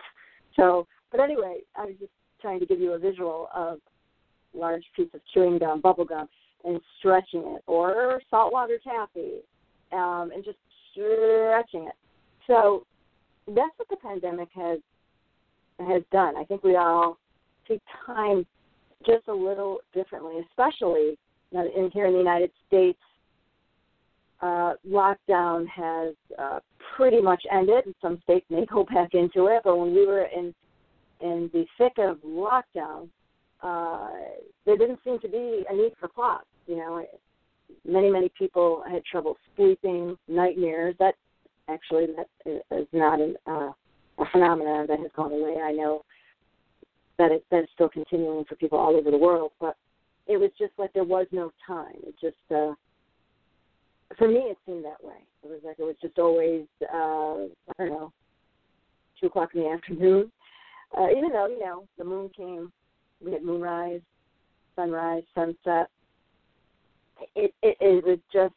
So, 0.55 0.87
but 1.11 1.19
anyway, 1.19 1.59
I 1.75 1.85
was 1.85 1.95
just 1.99 2.11
trying 2.41 2.59
to 2.59 2.65
give 2.65 2.79
you 2.79 2.93
a 2.93 2.99
visual 2.99 3.49
of 3.55 3.79
large 4.53 4.83
piece 4.95 5.09
of 5.13 5.21
chewing 5.33 5.57
gum, 5.57 5.81
bubble 5.81 6.05
gum, 6.05 6.27
and 6.63 6.79
stretching 6.99 7.41
it, 7.41 7.63
or 7.67 8.21
saltwater 8.29 8.79
taffy, 8.83 9.39
um, 9.91 10.31
and 10.33 10.43
just 10.43 10.57
stretching 10.91 11.87
it. 11.87 11.95
So 12.47 12.85
that's 13.47 13.71
what 13.77 13.89
the 13.89 13.97
pandemic 13.97 14.49
has 14.55 14.79
has 15.79 16.03
done. 16.11 16.37
I 16.37 16.43
think 16.43 16.63
we 16.63 16.75
all 16.75 17.17
take 17.67 17.81
time 18.05 18.45
just 19.05 19.27
a 19.27 19.33
little 19.33 19.79
differently, 19.93 20.35
especially 20.49 21.17
in 21.51 21.89
here 21.93 22.05
in 22.05 22.13
the 22.13 22.19
United 22.19 22.51
States 22.67 22.99
uh, 24.41 24.73
lockdown 24.87 25.65
has 25.67 26.13
uh, 26.37 26.59
pretty 26.95 27.21
much 27.21 27.41
ended. 27.51 27.85
and 27.85 27.95
Some 28.01 28.19
states 28.23 28.45
may 28.49 28.65
go 28.65 28.83
back 28.83 29.13
into 29.13 29.47
it, 29.47 29.61
but 29.63 29.77
when 29.77 29.93
we 29.93 30.05
were 30.05 30.25
in 30.25 30.53
in 31.21 31.49
the 31.53 31.65
thick 31.77 31.93
of 31.99 32.17
lockdown, 32.17 33.07
uh, 33.63 34.09
there 34.65 34.77
didn't 34.77 34.99
seem 35.03 35.19
to 35.19 35.27
be 35.27 35.63
a 35.69 35.75
need 35.75 35.93
for 35.99 36.07
clocks. 36.07 36.45
You 36.67 36.77
know, 36.77 37.05
many 37.87 38.09
many 38.09 38.29
people 38.37 38.83
had 38.89 39.03
trouble 39.05 39.37
sleeping, 39.55 40.17
nightmares. 40.27 40.95
That 40.99 41.15
actually 41.69 42.07
that 42.17 42.61
is 42.71 42.87
not 42.91 43.19
an, 43.19 43.35
uh, 43.47 43.71
a 44.19 44.25
phenomenon 44.31 44.85
that 44.87 44.99
has 44.99 45.11
gone 45.15 45.31
away. 45.31 45.57
I 45.63 45.71
know 45.71 46.03
that 47.17 47.31
it 47.31 47.45
that 47.51 47.63
is 47.63 47.69
still 47.73 47.89
continuing 47.89 48.45
for 48.45 48.55
people 48.55 48.77
all 48.77 48.95
over 48.95 49.09
the 49.09 49.17
world, 49.17 49.51
but 49.59 49.77
it 50.27 50.37
was 50.37 50.51
just 50.57 50.73
like 50.77 50.91
there 50.93 51.03
was 51.03 51.27
no 51.31 51.51
time. 51.65 51.95
It 52.03 52.15
just 52.19 52.35
uh, 52.51 52.73
for 54.17 54.27
me, 54.27 54.39
it 54.39 54.57
seemed 54.65 54.85
that 54.85 55.03
way. 55.03 55.25
It 55.43 55.49
was 55.49 55.59
like 55.63 55.79
it 55.79 55.83
was 55.83 55.95
just 56.01 56.19
always, 56.19 56.65
uh, 56.81 57.47
I 57.77 57.77
don't 57.77 57.89
know, 57.89 58.13
two 59.19 59.27
o'clock 59.27 59.49
in 59.53 59.61
the 59.61 59.69
afternoon. 59.69 60.31
Uh, 60.97 61.09
even 61.09 61.31
though 61.31 61.47
you 61.47 61.59
know 61.59 61.87
the 61.97 62.03
moon 62.03 62.29
came, 62.35 62.71
we 63.23 63.31
had 63.31 63.43
moonrise, 63.43 64.01
sunrise, 64.75 65.23
sunset. 65.33 65.89
It 67.35 67.53
it, 67.61 67.77
it 67.79 68.05
was 68.05 68.19
just 68.31 68.53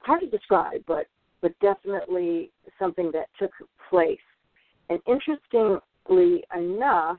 hard 0.00 0.20
to 0.20 0.26
describe, 0.28 0.82
but 0.86 1.06
but 1.42 1.52
definitely 1.60 2.50
something 2.78 3.10
that 3.12 3.28
took 3.38 3.52
place. 3.90 4.18
And 4.88 5.00
interestingly 5.06 6.44
enough, 6.56 7.18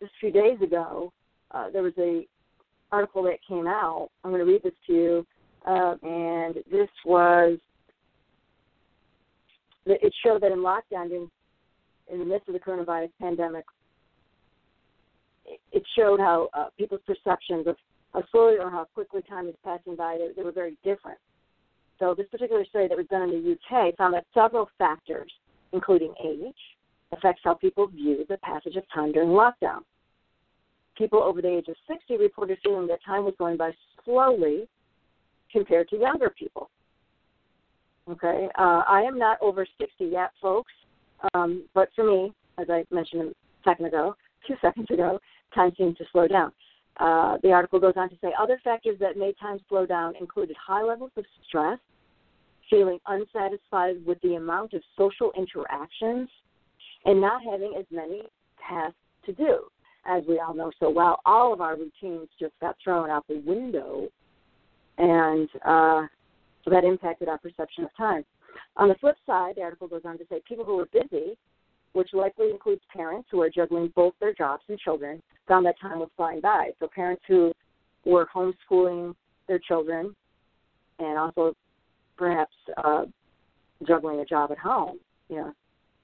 just 0.00 0.12
a 0.12 0.20
few 0.20 0.30
days 0.30 0.60
ago, 0.62 1.12
uh, 1.50 1.70
there 1.70 1.82
was 1.82 1.94
a 1.98 2.26
article 2.92 3.22
that 3.24 3.38
came 3.46 3.66
out. 3.66 4.10
I'm 4.22 4.30
going 4.30 4.44
to 4.44 4.50
read 4.50 4.62
this 4.62 4.72
to 4.86 4.92
you. 4.92 5.26
Uh, 5.66 5.96
and 6.02 6.56
this 6.70 6.88
was, 7.04 7.58
it 9.86 10.14
showed 10.24 10.42
that 10.42 10.52
in 10.52 10.58
lockdown, 10.58 11.10
in, 11.10 11.30
in 12.12 12.18
the 12.20 12.24
midst 12.24 12.48
of 12.48 12.54
the 12.54 12.60
coronavirus 12.60 13.10
pandemic, 13.20 13.64
it 15.72 15.82
showed 15.96 16.20
how 16.20 16.48
uh, 16.54 16.66
people's 16.78 17.00
perceptions 17.06 17.66
of 17.66 17.76
how 18.12 18.22
slowly 18.30 18.56
or 18.58 18.70
how 18.70 18.86
quickly 18.94 19.22
time 19.22 19.48
is 19.48 19.54
passing 19.64 19.96
by, 19.96 20.16
they, 20.18 20.32
they 20.36 20.42
were 20.42 20.52
very 20.52 20.76
different. 20.84 21.18
So 21.98 22.14
this 22.14 22.26
particular 22.30 22.64
study 22.64 22.88
that 22.88 22.96
was 22.96 23.06
done 23.06 23.22
in 23.22 23.30
the 23.30 23.52
UK 23.52 23.96
found 23.96 24.14
that 24.14 24.26
several 24.34 24.68
factors, 24.78 25.30
including 25.72 26.12
age, 26.24 26.54
affects 27.12 27.40
how 27.44 27.54
people 27.54 27.86
view 27.86 28.24
the 28.28 28.38
passage 28.38 28.76
of 28.76 28.84
time 28.92 29.12
during 29.12 29.30
lockdown 29.30 29.80
people 30.96 31.22
over 31.22 31.42
the 31.42 31.48
age 31.48 31.68
of 31.68 31.76
60 31.88 32.16
reported 32.16 32.58
feeling 32.64 32.86
that 32.88 33.04
time 33.04 33.24
was 33.24 33.34
going 33.38 33.56
by 33.56 33.70
slowly 34.04 34.68
compared 35.52 35.88
to 35.88 35.96
younger 35.96 36.30
people. 36.30 36.70
Okay, 38.08 38.48
uh, 38.58 38.82
I 38.86 39.02
am 39.02 39.18
not 39.18 39.38
over 39.40 39.66
60 39.78 40.04
yet, 40.04 40.30
folks, 40.40 40.72
um, 41.34 41.64
but 41.74 41.88
for 41.96 42.04
me, 42.04 42.32
as 42.58 42.68
I 42.70 42.84
mentioned 42.90 43.22
a 43.22 43.34
second 43.68 43.86
ago, 43.86 44.14
two 44.46 44.54
seconds 44.60 44.88
ago, 44.90 45.18
time 45.56 45.72
seemed 45.76 45.96
to 45.98 46.04
slow 46.12 46.28
down. 46.28 46.52
Uh, 46.98 47.38
the 47.42 47.50
article 47.50 47.80
goes 47.80 47.94
on 47.96 48.08
to 48.08 48.16
say 48.22 48.32
other 48.40 48.60
factors 48.62 48.96
that 49.00 49.16
made 49.16 49.34
time 49.38 49.58
slow 49.68 49.84
down 49.84 50.14
included 50.20 50.56
high 50.56 50.82
levels 50.82 51.10
of 51.16 51.24
stress, 51.48 51.78
feeling 52.70 52.98
unsatisfied 53.06 53.96
with 54.06 54.20
the 54.22 54.34
amount 54.34 54.72
of 54.72 54.82
social 54.96 55.32
interactions, 55.36 56.28
and 57.04 57.20
not 57.20 57.42
having 57.42 57.74
as 57.78 57.84
many 57.90 58.22
tasks 58.68 58.96
to 59.24 59.32
do 59.32 59.64
as 60.08 60.22
we 60.28 60.38
all 60.38 60.54
know 60.54 60.70
so 60.78 60.88
well, 60.88 61.20
all 61.26 61.52
of 61.52 61.60
our 61.60 61.76
routines 61.76 62.28
just 62.38 62.52
got 62.60 62.76
thrown 62.82 63.10
out 63.10 63.26
the 63.28 63.42
window, 63.44 64.08
and 64.98 65.48
uh, 65.64 66.06
that 66.66 66.84
impacted 66.84 67.28
our 67.28 67.38
perception 67.38 67.84
of 67.84 67.90
time. 67.96 68.24
On 68.76 68.88
the 68.88 68.94
flip 68.96 69.16
side, 69.26 69.54
the 69.56 69.62
article 69.62 69.88
goes 69.88 70.02
on 70.04 70.18
to 70.18 70.24
say 70.28 70.40
people 70.46 70.64
who 70.64 70.78
are 70.80 70.86
busy, 70.86 71.36
which 71.96 72.12
likely 72.12 72.50
includes 72.50 72.82
parents 72.94 73.26
who 73.30 73.40
are 73.40 73.48
juggling 73.48 73.90
both 73.96 74.12
their 74.20 74.34
jobs 74.34 74.62
and 74.68 74.78
children, 74.78 75.22
found 75.48 75.64
that 75.64 75.80
time 75.80 75.98
was 75.98 76.10
flying 76.14 76.42
by. 76.42 76.68
So 76.78 76.88
parents 76.94 77.22
who 77.26 77.52
were 78.04 78.28
homeschooling 78.34 79.14
their 79.48 79.58
children 79.58 80.14
and 80.98 81.18
also 81.18 81.54
perhaps 82.18 82.52
uh, 82.84 83.06
juggling 83.88 84.20
a 84.20 84.26
job 84.26 84.52
at 84.52 84.58
home, 84.58 84.98
you 85.30 85.36
know, 85.36 85.52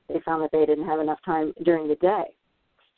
they 0.08 0.18
found 0.24 0.42
that 0.42 0.50
they 0.50 0.64
didn't 0.64 0.86
have 0.86 0.98
enough 0.98 1.18
time 1.26 1.52
during 1.62 1.88
the 1.88 1.96
day. 1.96 2.24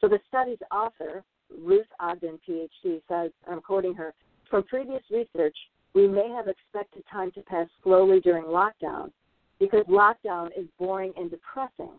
So 0.01 0.07
the 0.07 0.21
study's 0.29 0.59
author, 0.71 1.25
Ruth 1.65 1.87
Ogden, 1.99 2.39
PhD, 2.49 3.01
says, 3.09 3.33
I'm 3.51 3.61
quoting 3.61 3.95
her, 3.95 4.15
from 4.49 4.63
previous 4.63 5.03
research, 5.11 5.57
we 5.95 6.07
may 6.07 6.29
have 6.29 6.47
expected 6.47 7.03
time 7.11 7.33
to 7.33 7.41
pass 7.43 7.67
slowly 7.83 8.21
during 8.21 8.45
lockdown 8.45 9.11
because 9.59 9.85
lockdown 9.87 10.51
is 10.57 10.67
boring 10.79 11.13
and 11.17 11.29
depressing. 11.29 11.99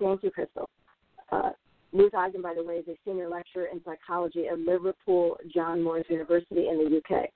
Thank 0.00 0.22
you, 0.22 0.30
Crystal. 0.30 0.68
Uh, 1.30 1.50
Ruth 1.92 2.14
Ogden, 2.14 2.42
by 2.42 2.54
the 2.54 2.62
way, 2.62 2.76
is 2.76 2.88
a 2.88 2.96
senior 3.04 3.28
lecturer 3.28 3.66
in 3.72 3.80
psychology 3.84 4.48
at 4.48 4.58
Liverpool 4.58 5.36
John 5.54 5.82
Moores 5.82 6.06
University 6.08 6.68
in 6.68 6.78
the 6.78 6.96
UK. 6.98 7.28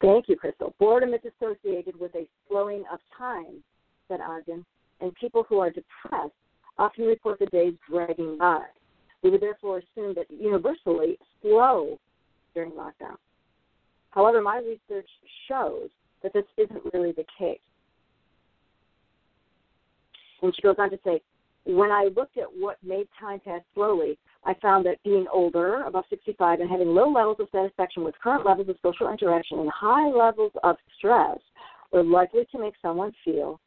Thank 0.00 0.28
you, 0.28 0.36
Crystal. 0.36 0.74
Boredom 0.78 1.12
is 1.12 1.20
associated 1.36 1.98
with 1.98 2.14
a 2.14 2.26
slowing 2.48 2.84
of 2.90 3.00
time, 3.16 3.62
said 4.08 4.20
Ogden, 4.20 4.64
and 5.00 5.14
people 5.16 5.44
who 5.48 5.58
are 5.58 5.70
depressed 5.70 6.32
often 6.78 7.04
report 7.04 7.38
the 7.38 7.46
days 7.46 7.74
dragging 7.90 8.38
by. 8.38 8.64
We 9.22 9.30
would 9.30 9.40
therefore 9.40 9.78
assume 9.78 10.14
that 10.14 10.30
universally 10.30 11.18
slow 11.42 11.98
during 12.54 12.70
lockdown. 12.72 13.16
However, 14.10 14.40
my 14.40 14.58
research 14.58 15.08
shows 15.48 15.88
that 16.22 16.32
this 16.32 16.44
isn't 16.56 16.82
really 16.94 17.12
the 17.12 17.24
case. 17.38 17.58
And 20.42 20.54
she 20.54 20.62
goes 20.62 20.76
on 20.78 20.90
to 20.90 20.98
say, 21.04 21.20
when 21.64 21.90
I 21.90 22.08
looked 22.16 22.38
at 22.38 22.46
what 22.56 22.76
made 22.82 23.08
time 23.18 23.40
pass 23.40 23.60
slowly, 23.74 24.18
I 24.44 24.54
found 24.62 24.86
that 24.86 25.02
being 25.02 25.26
older, 25.32 25.82
above 25.82 26.04
65, 26.08 26.60
and 26.60 26.70
having 26.70 26.88
low 26.88 27.10
levels 27.10 27.36
of 27.40 27.48
satisfaction 27.52 28.04
with 28.04 28.14
current 28.22 28.46
levels 28.46 28.68
of 28.68 28.76
social 28.82 29.10
interaction 29.10 29.58
and 29.58 29.70
high 29.70 30.08
levels 30.08 30.52
of 30.62 30.76
stress 30.96 31.38
were 31.92 32.02
likely 32.02 32.46
to 32.52 32.58
make 32.58 32.74
someone 32.80 33.12
feel 33.24 33.60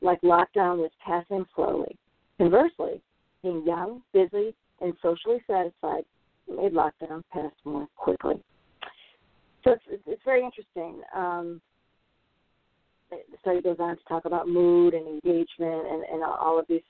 like 0.00 0.20
lockdown 0.22 0.78
was 0.78 0.90
passing 1.04 1.44
slowly. 1.54 1.96
Conversely, 2.38 3.00
being 3.42 3.62
young, 3.64 4.02
busy, 4.12 4.54
and 4.80 4.94
socially 5.00 5.38
satisfied 5.46 6.04
made 6.48 6.72
lockdown 6.72 7.22
pass 7.32 7.52
more 7.64 7.86
quickly. 7.96 8.42
so 9.64 9.72
it's, 9.72 10.02
it's 10.06 10.22
very 10.24 10.44
interesting. 10.44 11.00
Um, 11.14 11.60
the 13.30 13.36
study 13.40 13.60
goes 13.60 13.76
on 13.78 13.96
to 13.96 14.04
talk 14.04 14.24
about 14.24 14.48
mood 14.48 14.94
and 14.94 15.06
engagement 15.06 15.86
and, 15.86 16.04
and 16.10 16.22
all 16.22 16.58
of 16.58 16.66
these 16.68 16.82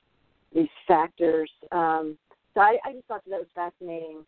these 0.53 0.67
factors. 0.87 1.51
Um, 1.71 2.17
so 2.53 2.61
I, 2.61 2.77
I 2.85 2.93
just 2.93 3.05
thought 3.07 3.23
that, 3.25 3.31
that 3.31 3.39
was 3.39 3.47
fascinating 3.53 4.23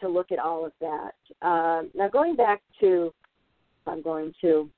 to 0.00 0.08
look 0.08 0.32
at 0.32 0.38
all 0.38 0.64
of 0.64 0.72
that. 0.80 1.14
Uh, 1.42 1.82
now 1.94 2.08
going 2.08 2.34
back 2.34 2.62
to, 2.80 3.12
I'm 3.86 4.00
going 4.00 4.32
to 4.40 4.70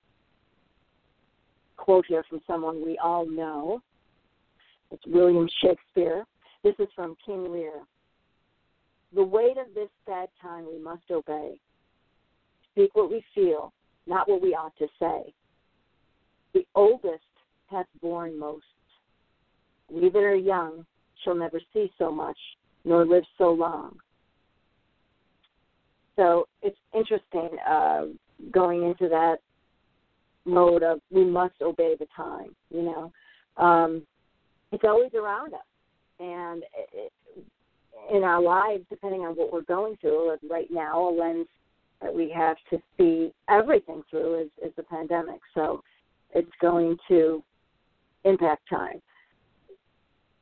quote 1.77 2.07
here 2.07 2.25
from 2.29 2.41
someone 2.47 2.85
we 2.85 2.99
all 2.99 3.27
know. 3.29 3.81
It's 4.91 5.07
William 5.07 5.49
Shakespeare. 5.63 6.25
This 6.63 6.75
is 6.79 6.89
from 6.97 7.17
King 7.25 7.53
Lear. 7.53 7.81
The 9.15 9.23
weight 9.23 9.57
of 9.59 9.73
this 9.75 9.89
sad 10.07 10.29
time 10.43 10.67
we 10.67 10.83
must 10.83 11.11
obey. 11.11 11.53
Speak 12.73 12.95
what 12.95 13.11
we 13.11 13.23
feel, 13.35 13.73
not 14.07 14.29
what 14.29 14.43
we 14.43 14.55
ought 14.55 14.77
to 14.79 14.89
say. 14.99 15.33
The 16.55 16.67
oldest 16.75 17.25
hath 17.71 17.87
borne 18.01 18.39
most. 18.39 18.65
We 19.91 20.09
that 20.09 20.23
are 20.23 20.35
young 20.35 20.87
shall 21.23 21.35
never 21.35 21.61
see 21.73 21.91
so 21.99 22.11
much, 22.11 22.39
nor 22.85 23.05
live 23.05 23.25
so 23.37 23.53
long. 23.53 23.97
So 26.17 26.47
it's 26.63 26.79
interesting 26.95 27.59
uh, 27.69 28.05
going 28.53 28.85
into 28.85 29.09
that 29.09 29.37
mode 30.45 30.83
of 30.83 31.01
we 31.11 31.25
must 31.25 31.55
obey 31.61 31.97
the 31.99 32.07
time. 32.17 32.55
You 32.71 32.83
know, 32.83 33.63
um, 33.63 34.03
it's 34.71 34.85
always 34.85 35.13
around 35.15 35.55
us, 35.55 35.61
and 36.21 36.63
it, 36.95 37.13
in 38.13 38.23
our 38.23 38.41
lives, 38.41 38.85
depending 38.91 39.23
on 39.23 39.35
what 39.35 39.53
we're 39.53 39.63
going 39.63 39.97
through, 40.01 40.37
right 40.49 40.71
now, 40.71 41.09
a 41.09 41.11
lens 41.11 41.47
that 42.03 42.15
we 42.15 42.31
have 42.31 42.57
to 42.71 42.79
see 42.97 43.33
everything 43.49 44.03
through 44.11 44.43
is, 44.43 44.49
is 44.65 44.73
the 44.77 44.83
pandemic. 44.83 45.41
So 45.55 45.83
it's 46.35 46.51
going 46.61 46.97
to 47.09 47.43
impact 48.25 48.69
time. 48.69 49.01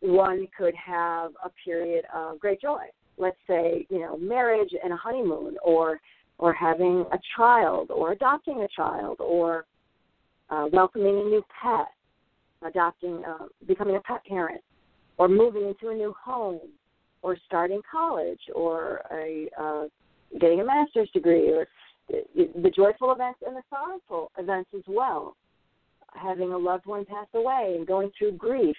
One 0.01 0.49
could 0.57 0.75
have 0.75 1.33
a 1.45 1.51
period 1.65 2.05
of 2.13 2.41
great 2.41 2.61
joy. 2.61 2.85
Let's 3.19 3.37
say, 3.47 3.87
you 3.89 4.01
know, 4.01 4.17
marriage 4.17 4.71
and 4.83 4.93
a 4.93 4.97
honeymoon, 4.97 5.57
or 5.65 6.01
or 6.39 6.53
having 6.53 7.05
a 7.13 7.19
child, 7.37 7.91
or 7.91 8.13
adopting 8.13 8.63
a 8.63 8.69
child, 8.75 9.19
or 9.21 9.65
uh, 10.51 10.67
welcoming 10.73 11.21
a 11.21 11.25
new 11.25 11.45
pet, 11.63 11.87
adopting, 12.67 13.23
uh, 13.25 13.47
becoming 13.69 13.97
a 13.97 14.01
pet 14.01 14.25
parent, 14.25 14.61
or 15.19 15.29
moving 15.29 15.69
into 15.69 15.91
a 15.91 15.95
new 15.95 16.13
home, 16.21 16.61
or 17.21 17.37
starting 17.47 17.81
college, 17.89 18.41
or 18.55 19.03
a 19.13 19.49
uh, 19.61 19.85
getting 20.41 20.61
a 20.61 20.65
master's 20.65 21.11
degree, 21.11 21.51
or 21.51 21.69
the 22.09 22.73
joyful 22.75 23.13
events 23.13 23.41
and 23.47 23.55
the 23.55 23.63
sorrowful 23.71 24.33
events 24.39 24.71
as 24.75 24.83
well. 24.89 25.37
Having 26.15 26.53
a 26.53 26.59
loved 26.59 26.87
one 26.87 27.05
pass 27.05 27.27
away 27.35 27.75
and 27.77 27.87
going 27.87 28.11
through 28.17 28.33
grief 28.33 28.77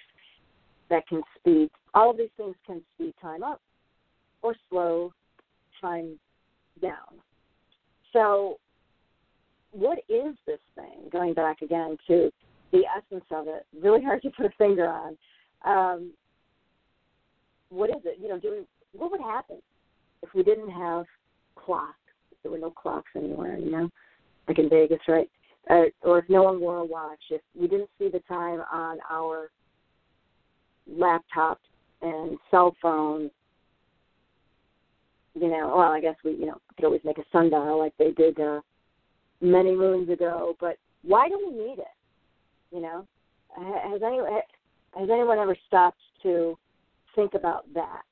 that 0.90 1.06
can 1.08 1.22
speed, 1.38 1.70
all 1.94 2.10
of 2.10 2.16
these 2.16 2.28
things 2.36 2.54
can 2.66 2.80
speed 2.94 3.14
time 3.20 3.42
up 3.42 3.60
or 4.42 4.54
slow 4.70 5.12
time 5.80 6.18
down. 6.80 7.20
So, 8.12 8.58
what 9.72 9.98
is 10.08 10.34
this 10.46 10.60
thing? 10.76 11.08
Going 11.10 11.34
back 11.34 11.62
again 11.62 11.96
to 12.06 12.30
the 12.72 12.82
essence 12.96 13.24
of 13.30 13.48
it, 13.48 13.66
really 13.82 14.02
hard 14.02 14.22
to 14.22 14.30
put 14.30 14.46
a 14.46 14.50
finger 14.56 14.86
on. 14.88 15.16
Um, 15.64 16.12
what 17.70 17.90
is 17.90 18.02
it? 18.04 18.18
You 18.20 18.28
know, 18.28 18.38
do 18.38 18.50
we, 18.50 18.98
what 18.98 19.10
would 19.10 19.20
happen 19.20 19.56
if 20.22 20.28
we 20.34 20.42
didn't 20.42 20.70
have 20.70 21.06
clocks? 21.56 21.96
There 22.42 22.52
were 22.52 22.58
no 22.58 22.70
clocks 22.70 23.10
anywhere, 23.16 23.58
you 23.58 23.70
know, 23.70 23.88
like 24.46 24.58
in 24.58 24.68
Vegas, 24.68 25.00
right? 25.08 25.28
Uh, 25.70 25.84
or 26.02 26.18
if 26.18 26.28
no 26.28 26.42
one 26.42 26.60
wore 26.60 26.78
a 26.78 26.84
watch, 26.84 27.20
if 27.30 27.40
we 27.58 27.66
didn't 27.66 27.88
see 27.98 28.08
the 28.08 28.20
time 28.28 28.60
on 28.72 28.98
our 29.10 29.50
laptops 30.90 31.56
and 32.02 32.36
cell 32.50 32.76
phones, 32.82 33.30
you 35.34 35.48
know, 35.48 35.74
well, 35.76 35.90
I 35.92 36.00
guess 36.00 36.16
we, 36.24 36.32
you 36.32 36.46
know, 36.46 36.58
could 36.76 36.84
always 36.84 37.00
make 37.04 37.18
a 37.18 37.24
sundial 37.32 37.78
like 37.78 37.94
they 37.98 38.12
did 38.12 38.38
uh, 38.38 38.60
many 39.40 39.74
moons 39.74 40.10
ago. 40.10 40.54
But 40.60 40.76
why 41.02 41.28
do 41.28 41.38
we 41.38 41.56
need 41.56 41.78
it? 41.78 41.86
You 42.70 42.82
know, 42.82 43.06
has 43.56 44.02
anyone 44.04 44.40
has 44.96 45.08
anyone 45.10 45.38
ever 45.38 45.56
stopped 45.66 46.00
to 46.22 46.58
think 47.14 47.34
about 47.34 47.64
that? 47.74 48.02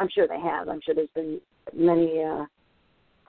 I'm 0.00 0.08
sure 0.08 0.26
they 0.26 0.40
have. 0.40 0.68
I'm 0.68 0.80
sure 0.84 0.94
there's 0.94 1.08
been 1.14 1.40
many 1.74 2.22
uh, 2.22 2.44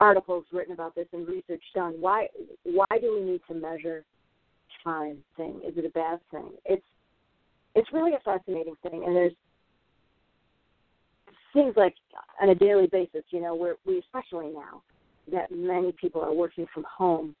articles 0.02 0.44
written 0.52 0.72
about 0.74 0.96
this 0.96 1.06
and 1.12 1.28
research 1.28 1.62
done. 1.74 1.94
Why 2.00 2.26
why 2.64 2.98
do 3.00 3.14
we 3.14 3.30
need 3.30 3.40
to 3.48 3.54
measure 3.54 4.04
time 4.82 5.18
thing? 5.36 5.60
Is 5.64 5.78
it 5.78 5.84
a 5.84 5.90
bad 5.90 6.18
thing? 6.32 6.50
It's 6.64 6.84
it's 7.76 7.88
really 7.92 8.12
a 8.14 8.20
fascinating 8.24 8.74
thing 8.82 9.04
and 9.06 9.14
there's 9.14 9.32
things 11.52 11.74
like 11.76 11.94
on 12.40 12.48
a 12.48 12.54
daily 12.54 12.88
basis, 12.88 13.22
you 13.30 13.40
know, 13.40 13.54
we're 13.54 13.76
we 13.86 13.98
especially 13.98 14.52
now 14.52 14.82
that 15.30 15.52
many 15.52 15.92
people 15.92 16.20
are 16.20 16.34
working 16.34 16.66
from 16.74 16.84
home, 16.84 17.36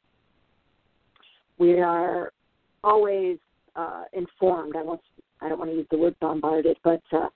we 1.58 1.80
are 1.80 2.32
always 2.84 3.38
uh, 3.74 4.04
informed. 4.12 4.76
I 4.76 4.82
want 4.82 5.00
I 5.40 5.48
don't 5.48 5.58
want 5.58 5.72
to 5.72 5.76
use 5.76 5.86
the 5.90 5.98
word 5.98 6.14
bombarded, 6.20 6.76
but 6.84 7.02
uh, 7.12 7.28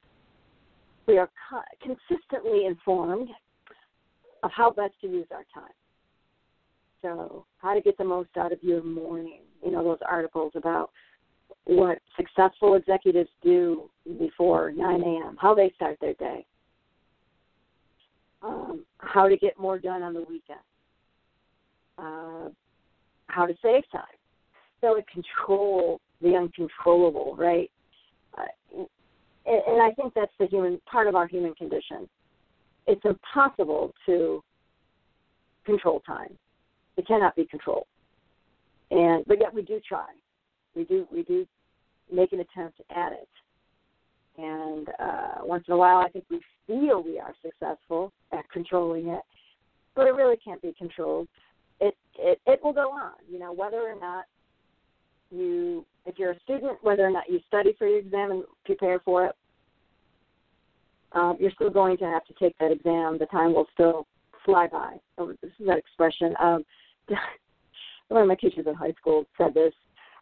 we 1.08 1.18
are 1.18 1.28
co- 1.50 1.62
consistently 1.82 2.66
informed 2.66 3.28
of 4.42 4.50
how 4.52 4.70
best 4.70 4.94
to 5.00 5.08
use 5.08 5.26
our 5.30 5.44
time. 5.54 5.72
So, 7.02 7.44
how 7.58 7.74
to 7.74 7.80
get 7.80 7.98
the 7.98 8.04
most 8.04 8.30
out 8.36 8.52
of 8.52 8.62
your 8.62 8.82
morning. 8.82 9.42
You 9.64 9.70
know, 9.70 9.84
those 9.84 9.98
articles 10.08 10.52
about 10.54 10.90
what 11.64 11.98
successful 12.16 12.74
executives 12.74 13.30
do 13.42 13.90
before 14.18 14.72
9 14.72 15.02
a.m., 15.02 15.36
how 15.40 15.54
they 15.54 15.72
start 15.74 15.98
their 16.00 16.14
day, 16.14 16.44
um, 18.42 18.84
how 18.98 19.28
to 19.28 19.36
get 19.36 19.58
more 19.58 19.78
done 19.78 20.02
on 20.02 20.14
the 20.14 20.20
weekend, 20.20 20.60
uh, 21.98 22.48
how 23.28 23.46
to 23.46 23.54
save 23.62 23.82
time. 23.90 24.02
So, 24.80 24.96
it 24.96 25.04
control 25.08 26.00
the 26.20 26.34
uncontrollable, 26.34 27.36
right? 27.36 27.70
Uh, 28.36 28.82
and 29.46 29.80
I 29.80 29.92
think 29.92 30.12
that's 30.14 30.32
the 30.40 30.46
human 30.46 30.80
part 30.90 31.06
of 31.06 31.14
our 31.14 31.28
human 31.28 31.54
condition 31.54 32.08
it's 32.86 33.02
impossible 33.04 33.92
to 34.06 34.42
control 35.64 36.00
time. 36.00 36.36
It 36.96 37.06
cannot 37.06 37.36
be 37.36 37.44
controlled. 37.46 37.86
And 38.90 39.24
but 39.26 39.38
yet 39.40 39.52
we 39.52 39.62
do 39.62 39.80
try. 39.86 40.06
We 40.74 40.84
do 40.84 41.06
we 41.12 41.22
do 41.22 41.46
make 42.12 42.32
an 42.32 42.40
attempt 42.40 42.80
at 42.94 43.12
it. 43.12 43.28
And 44.38 44.88
uh, 45.00 45.44
once 45.44 45.64
in 45.66 45.74
a 45.74 45.76
while, 45.76 45.98
I 45.98 46.08
think 46.08 46.24
we 46.30 46.40
feel 46.66 47.02
we 47.02 47.18
are 47.18 47.34
successful 47.42 48.12
at 48.32 48.48
controlling 48.50 49.08
it, 49.08 49.22
but 49.94 50.06
it 50.06 50.10
really 50.10 50.36
can't 50.36 50.60
be 50.62 50.74
controlled. 50.78 51.26
It 51.80 51.96
it 52.18 52.40
it 52.46 52.60
will 52.62 52.72
go 52.72 52.90
on. 52.90 53.14
You 53.28 53.38
know, 53.38 53.52
whether 53.52 53.78
or 53.78 53.98
not 53.98 54.24
you, 55.30 55.84
if 56.04 56.18
you're 56.18 56.32
a 56.32 56.40
student, 56.40 56.78
whether 56.82 57.04
or 57.04 57.10
not 57.10 57.28
you 57.28 57.40
study 57.48 57.74
for 57.78 57.88
your 57.88 57.98
exam 57.98 58.30
and 58.30 58.44
prepare 58.64 59.00
for 59.00 59.26
it, 59.26 59.32
um, 61.12 61.36
you're 61.40 61.52
still 61.52 61.70
going 61.70 61.96
to 61.98 62.04
have 62.04 62.24
to 62.26 62.34
take 62.34 62.56
that 62.58 62.72
exam. 62.72 63.18
The 63.18 63.26
time 63.26 63.54
will 63.54 63.66
still 63.72 64.06
fly 64.44 64.66
by. 64.66 64.96
Oh, 65.18 65.32
this 65.42 65.50
is 65.58 65.66
that 65.66 65.78
expression. 65.78 66.34
Um, 66.40 66.64
one 68.08 68.22
of 68.22 68.28
my 68.28 68.34
teachers 68.34 68.66
in 68.66 68.74
high 68.74 68.92
school 68.92 69.24
said 69.38 69.54
this. 69.54 69.72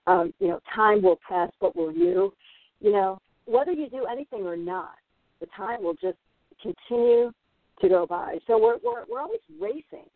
Um, 0.06 0.34
you 0.38 0.48
know, 0.48 0.60
time 0.74 1.02
will 1.02 1.18
pass, 1.26 1.50
but 1.60 1.74
will 1.74 1.92
you? 1.92 2.32
You 2.80 2.92
know, 2.92 3.18
whether 3.46 3.72
you 3.72 3.88
do 3.88 4.04
anything 4.10 4.42
or 4.42 4.56
not, 4.56 4.94
the 5.40 5.46
time 5.56 5.82
will 5.82 5.94
just 5.94 6.18
continue 6.60 7.32
to 7.80 7.88
go 7.88 8.06
by. 8.06 8.38
So 8.46 8.58
we're 8.58 8.76
we're, 8.84 9.04
we're 9.10 9.20
always 9.20 9.40
racing. 9.60 10.08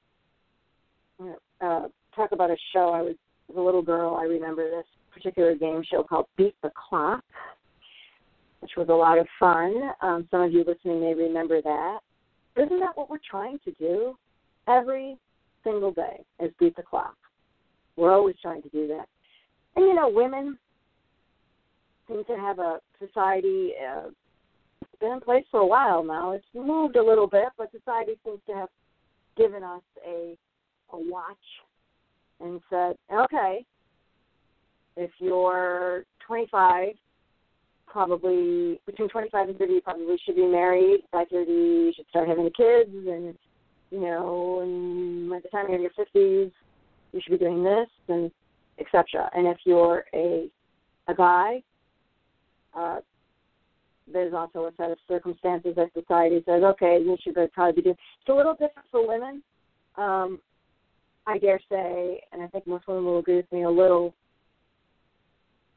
Uh, 1.61 1.89
talk 2.15 2.33
about 2.33 2.51
a 2.51 2.57
show. 2.73 2.91
I 2.91 3.03
was, 3.03 3.17
as 3.51 3.57
a 3.57 3.61
little 3.61 3.83
girl. 3.83 4.15
I 4.15 4.25
remember 4.25 4.71
this 4.71 4.87
particular 5.13 5.55
game 5.55 5.83
show 5.91 6.03
called 6.03 6.27
Beat 6.37 6.55
the 6.63 6.71
Clock 6.89 7.25
which 8.61 8.73
was 8.77 8.89
a 8.89 8.93
lot 8.93 9.19
of 9.19 9.27
fun. 9.39 9.75
Um, 10.03 10.27
some 10.31 10.43
of 10.43 10.53
you 10.53 10.65
listening 10.67 11.01
may 11.01 11.15
remember 11.15 11.63
that. 11.63 11.99
Isn't 12.57 12.81
that 12.81 12.97
what 12.97 13.09
we're 13.09 13.19
trying 13.29 13.59
to 13.65 13.73
do 13.73 14.17
every 14.67 15.17
single 15.65 15.93
day? 15.93 16.25
Is 16.41 16.51
beat 16.59 16.77
the 16.77 16.83
clock. 16.83 17.17
We're 17.97 18.13
always 18.13 18.37
trying 18.43 18.63
to 18.63 18.69
do 18.69 18.89
that. 18.89 19.07
And 19.77 19.87
you 19.87 19.95
know, 19.95 20.09
women 20.09 20.59
seem 22.09 22.25
to 22.25 22.37
have 22.37 22.59
a 22.59 22.81
society. 22.99 23.73
Uh, 23.79 24.09
it's 24.81 25.01
been 25.01 25.13
in 25.13 25.21
place 25.21 25.45
for 25.51 25.61
a 25.61 25.67
while 25.67 26.03
now. 26.03 26.33
It's 26.33 26.45
moved 26.55 26.97
a 26.97 27.03
little 27.05 27.27
bit, 27.27 27.49
but 27.57 27.71
society 27.71 28.13
seems 28.25 28.41
to 28.49 28.55
have 28.55 28.69
given 29.37 29.63
us 29.63 29.83
a 30.07 30.37
a 30.93 30.97
watch 30.97 31.37
and 32.41 32.61
said, 32.71 32.97
okay, 33.13 33.65
if 34.97 35.11
you're 35.19 36.05
25 36.27 36.89
probably 37.91 38.81
between 38.87 39.09
25 39.09 39.49
and 39.49 39.59
30, 39.59 39.73
you 39.73 39.81
probably 39.81 40.19
should 40.25 40.37
be 40.37 40.47
married. 40.47 41.03
By 41.13 41.25
30, 41.31 41.51
you 41.51 41.93
should 41.95 42.07
start 42.09 42.29
having 42.29 42.51
kids, 42.51 42.91
and 42.93 43.35
you 43.91 44.01
know, 44.01 44.61
and 44.61 45.33
at 45.33 45.43
the 45.43 45.49
time 45.49 45.67
you're 45.69 45.77
in 45.77 45.83
your 45.83 45.91
fifties, 45.97 46.51
you 47.13 47.21
should 47.23 47.33
be 47.33 47.39
doing 47.39 47.65
this 47.65 47.89
and 48.09 48.31
etc. 48.79 49.31
And 49.35 49.47
if 49.47 49.59
you're 49.65 50.05
a 50.15 50.51
a 51.09 51.15
guy, 51.15 51.63
uh, 52.75 52.99
there's 54.13 54.35
also 54.35 54.67
a 54.67 54.73
set 54.77 54.91
of 54.91 54.99
circumstances 55.07 55.75
that 55.77 55.93
society 55.95 56.43
says, 56.47 56.63
okay, 56.63 56.99
you 57.03 57.17
should 57.23 57.35
probably 57.53 57.73
be 57.73 57.83
doing. 57.83 57.97
It's 58.21 58.29
a 58.29 58.33
little 58.33 58.53
different 58.53 58.89
for 58.91 59.07
women. 59.07 59.43
Um, 59.97 60.41
I 61.27 61.39
dare 61.39 61.61
say, 61.71 62.23
and 62.33 62.43
I 62.43 62.47
think 62.47 62.67
most 62.67 62.87
women 62.89 63.05
will 63.05 63.19
agree 63.19 63.37
with 63.37 63.53
me, 63.53 63.65
a 63.65 63.71
little. 63.71 64.15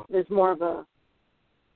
There's 0.10 0.30
more 0.30 0.52
of 0.52 0.62
a 0.62 0.86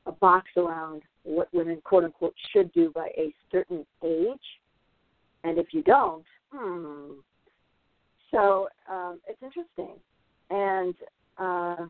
a 0.05 0.11
box 0.11 0.47
around 0.57 1.01
what 1.23 1.53
women 1.53 1.81
quote 1.83 2.03
unquote 2.03 2.35
should 2.53 2.71
do 2.73 2.91
by 2.93 3.07
a 3.17 3.33
certain 3.51 3.85
age, 4.03 4.37
and 5.43 5.57
if 5.57 5.67
you 5.71 5.81
don't, 5.83 6.23
hmm. 6.51 7.13
So 8.31 8.67
um, 8.91 9.19
it's 9.27 9.41
interesting, 9.41 9.95
and 10.49 10.93
uh, 11.37 11.85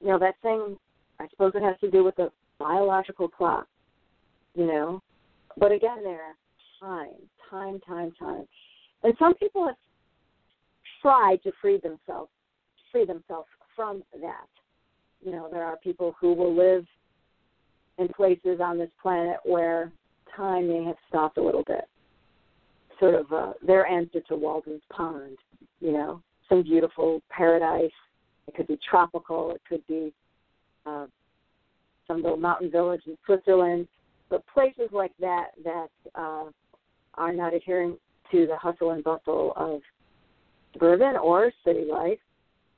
you 0.00 0.08
know 0.08 0.18
that 0.18 0.34
thing. 0.42 0.76
I 1.18 1.26
suppose 1.30 1.52
it 1.54 1.62
has 1.62 1.78
to 1.80 1.90
do 1.90 2.04
with 2.04 2.16
the 2.16 2.30
biological 2.58 3.28
clock, 3.28 3.66
you 4.54 4.66
know. 4.66 5.02
But 5.56 5.72
again, 5.72 6.02
there, 6.02 6.34
time, 6.78 7.14
time, 7.50 7.80
time, 7.86 8.12
time, 8.18 8.46
and 9.02 9.14
some 9.18 9.34
people 9.34 9.66
have 9.66 9.76
tried 11.00 11.42
to 11.44 11.52
free 11.62 11.78
themselves, 11.78 12.30
free 12.92 13.06
themselves 13.06 13.48
from 13.74 14.02
that. 14.20 14.48
You 15.24 15.32
know, 15.32 15.48
there 15.50 15.64
are 15.64 15.76
people 15.78 16.14
who 16.20 16.34
will 16.34 16.54
live 16.54 16.84
in 17.98 18.08
places 18.08 18.60
on 18.62 18.78
this 18.78 18.90
planet 19.00 19.36
where 19.44 19.92
time 20.36 20.68
may 20.68 20.84
have 20.84 20.96
stopped 21.08 21.38
a 21.38 21.42
little 21.42 21.64
bit. 21.66 21.88
Sort 23.00 23.14
of 23.14 23.32
uh, 23.32 23.52
their 23.66 23.86
answer 23.86 24.20
to 24.28 24.36
Walden's 24.36 24.82
Pond, 24.90 25.36
you 25.80 25.92
know, 25.92 26.22
some 26.48 26.62
beautiful 26.62 27.22
paradise. 27.30 27.90
It 28.48 28.54
could 28.54 28.66
be 28.66 28.78
tropical. 28.88 29.52
It 29.52 29.60
could 29.68 29.86
be 29.86 30.12
uh, 30.84 31.06
some 32.06 32.22
little 32.22 32.36
mountain 32.36 32.70
village 32.70 33.02
in 33.06 33.16
Switzerland. 33.26 33.88
But 34.28 34.44
places 34.52 34.88
like 34.92 35.12
that 35.20 35.48
that 35.64 35.88
uh, 36.14 36.44
are 37.14 37.32
not 37.32 37.54
adhering 37.54 37.96
to 38.32 38.46
the 38.46 38.56
hustle 38.56 38.90
and 38.90 39.04
bustle 39.04 39.52
of 39.56 39.80
suburban 40.72 41.16
or 41.16 41.52
city 41.64 41.84
life, 41.90 42.18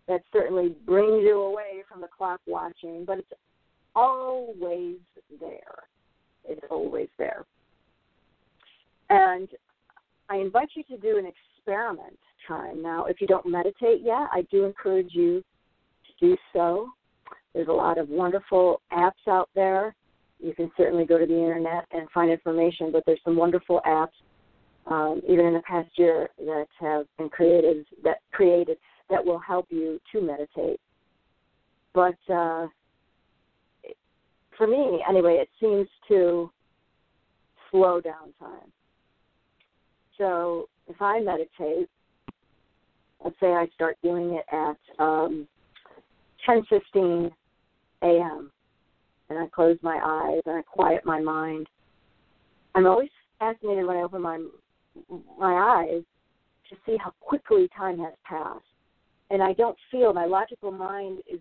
that 0.08 0.22
certainly 0.32 0.74
brings 0.86 1.22
you 1.22 1.40
away 1.40 1.82
from 1.90 2.00
the 2.00 2.08
clock 2.08 2.40
watching, 2.46 3.04
but 3.04 3.18
it's 3.18 3.32
always 3.98 4.96
there. 5.40 5.82
It's 6.44 6.64
always 6.70 7.08
there. 7.18 7.44
And 9.10 9.48
I 10.28 10.36
invite 10.36 10.68
you 10.74 10.82
to 10.84 10.96
do 10.98 11.18
an 11.18 11.26
experiment 11.26 12.18
time. 12.46 12.82
Now, 12.82 13.06
if 13.06 13.20
you 13.20 13.26
don't 13.26 13.46
meditate 13.46 14.02
yet, 14.02 14.28
I 14.32 14.42
do 14.50 14.64
encourage 14.64 15.10
you 15.12 15.42
to 16.06 16.26
do 16.26 16.36
so. 16.52 16.88
There's 17.54 17.68
a 17.68 17.72
lot 17.72 17.98
of 17.98 18.08
wonderful 18.08 18.80
apps 18.92 19.26
out 19.28 19.48
there. 19.54 19.94
You 20.38 20.54
can 20.54 20.70
certainly 20.76 21.04
go 21.04 21.18
to 21.18 21.26
the 21.26 21.34
internet 21.34 21.84
and 21.90 22.08
find 22.10 22.30
information, 22.30 22.92
but 22.92 23.02
there's 23.04 23.20
some 23.24 23.36
wonderful 23.36 23.80
apps, 23.86 24.12
um, 24.86 25.20
even 25.28 25.46
in 25.46 25.54
the 25.54 25.62
past 25.62 25.90
year, 25.96 26.28
that 26.38 26.66
have 26.78 27.06
been 27.16 27.28
created 27.28 27.84
that 28.04 28.18
created 28.32 28.78
that 29.10 29.24
will 29.24 29.38
help 29.38 29.66
you 29.70 29.98
to 30.12 30.20
meditate. 30.20 30.80
But 31.94 32.18
uh, 32.32 32.68
for 34.58 34.66
me, 34.66 35.02
anyway, 35.08 35.38
it 35.40 35.48
seems 35.60 35.88
to 36.08 36.50
slow 37.70 38.00
down 38.00 38.34
time. 38.38 38.72
So 40.18 40.68
if 40.88 41.00
I 41.00 41.20
meditate, 41.20 41.88
let's 43.24 43.36
say 43.40 43.52
I 43.52 43.68
start 43.74 43.96
doing 44.02 44.34
it 44.34 44.44
at 44.52 45.02
um, 45.02 45.46
10:15 46.46 47.30
a.m. 48.02 48.50
and 49.30 49.38
I 49.38 49.46
close 49.46 49.78
my 49.82 50.00
eyes 50.02 50.42
and 50.46 50.56
I 50.56 50.62
quiet 50.62 51.04
my 51.04 51.20
mind. 51.20 51.68
I'm 52.74 52.86
always 52.86 53.10
fascinated 53.38 53.86
when 53.86 53.96
I 53.96 54.02
open 54.02 54.22
my 54.22 54.44
my 55.38 55.54
eyes 55.54 56.02
to 56.68 56.76
see 56.84 56.96
how 56.96 57.12
quickly 57.20 57.68
time 57.76 57.98
has 58.00 58.14
passed, 58.24 58.64
and 59.30 59.40
I 59.40 59.52
don't 59.52 59.76
feel 59.90 60.12
my 60.12 60.26
logical 60.26 60.72
mind 60.72 61.20
is 61.32 61.40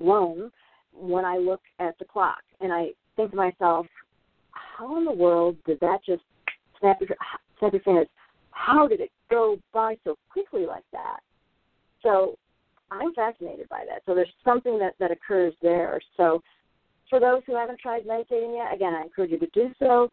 blown 0.00 0.50
when 0.98 1.24
I 1.24 1.36
look 1.36 1.60
at 1.78 1.98
the 1.98 2.04
clock 2.04 2.42
and 2.60 2.72
I 2.72 2.88
think 3.16 3.30
to 3.30 3.36
myself, 3.36 3.86
how 4.50 4.96
in 4.98 5.04
the 5.04 5.12
world 5.12 5.56
did 5.66 5.80
that 5.80 5.98
just 6.04 6.22
snap 6.80 7.00
your, 7.00 7.16
snap 7.58 7.72
your 7.72 7.82
fingers? 7.82 8.08
How 8.50 8.86
did 8.86 9.00
it 9.00 9.10
go 9.30 9.58
by 9.72 9.96
so 10.04 10.16
quickly 10.30 10.66
like 10.66 10.84
that? 10.92 11.20
So 12.02 12.36
I'm 12.90 13.12
fascinated 13.14 13.68
by 13.68 13.84
that. 13.88 14.02
So 14.06 14.14
there's 14.14 14.32
something 14.44 14.78
that, 14.78 14.94
that 14.98 15.10
occurs 15.10 15.54
there. 15.60 16.00
So 16.16 16.42
for 17.10 17.20
those 17.20 17.42
who 17.46 17.54
haven't 17.54 17.80
tried 17.80 18.06
meditating 18.06 18.54
yet, 18.54 18.74
again, 18.74 18.94
I 18.94 19.02
encourage 19.02 19.30
you 19.30 19.38
to 19.38 19.48
do 19.52 19.68
so. 19.78 20.10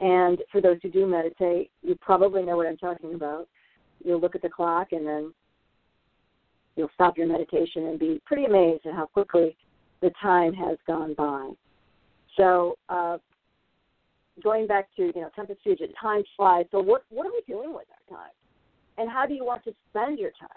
And 0.00 0.38
for 0.50 0.60
those 0.60 0.78
who 0.82 0.90
do 0.90 1.06
meditate, 1.06 1.70
you 1.82 1.94
probably 2.00 2.42
know 2.42 2.56
what 2.56 2.66
I'm 2.66 2.76
talking 2.76 3.14
about. 3.14 3.48
You'll 4.04 4.20
look 4.20 4.34
at 4.34 4.42
the 4.42 4.48
clock 4.48 4.88
and 4.92 5.06
then 5.06 5.32
you'll 6.76 6.90
stop 6.94 7.16
your 7.16 7.28
meditation 7.28 7.86
and 7.86 7.98
be 7.98 8.20
pretty 8.26 8.44
amazed 8.44 8.86
at 8.86 8.94
how 8.94 9.06
quickly 9.06 9.56
the 10.02 10.10
time 10.20 10.52
has 10.52 10.76
gone 10.86 11.14
by. 11.14 11.50
So 12.36 12.76
uh, 12.88 13.18
going 14.42 14.66
back 14.66 14.88
to 14.96 15.06
you 15.14 15.20
know 15.20 15.30
Tempus 15.34 15.56
Fugit, 15.64 15.92
time 16.00 16.22
flies. 16.36 16.66
So 16.70 16.80
what 16.80 17.04
what 17.08 17.26
are 17.26 17.32
we 17.32 17.42
doing 17.46 17.72
with 17.72 17.86
our 17.90 18.18
time, 18.18 18.32
and 18.98 19.08
how 19.08 19.24
do 19.26 19.32
you 19.32 19.44
want 19.44 19.64
to 19.64 19.74
spend 19.88 20.18
your 20.18 20.32
time? 20.38 20.48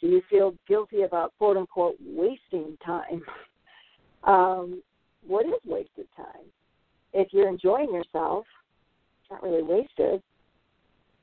Do 0.00 0.06
you 0.06 0.22
feel 0.30 0.54
guilty 0.66 1.02
about 1.02 1.32
quote 1.36 1.56
unquote 1.56 1.96
wasting 2.00 2.78
time? 2.84 3.22
um, 4.24 4.82
what 5.26 5.44
is 5.44 5.52
wasted 5.66 6.06
time? 6.16 6.46
If 7.12 7.28
you're 7.32 7.48
enjoying 7.48 7.92
yourself, 7.92 8.46
it's 9.20 9.30
not 9.30 9.42
really 9.42 9.62
wasted, 9.62 10.22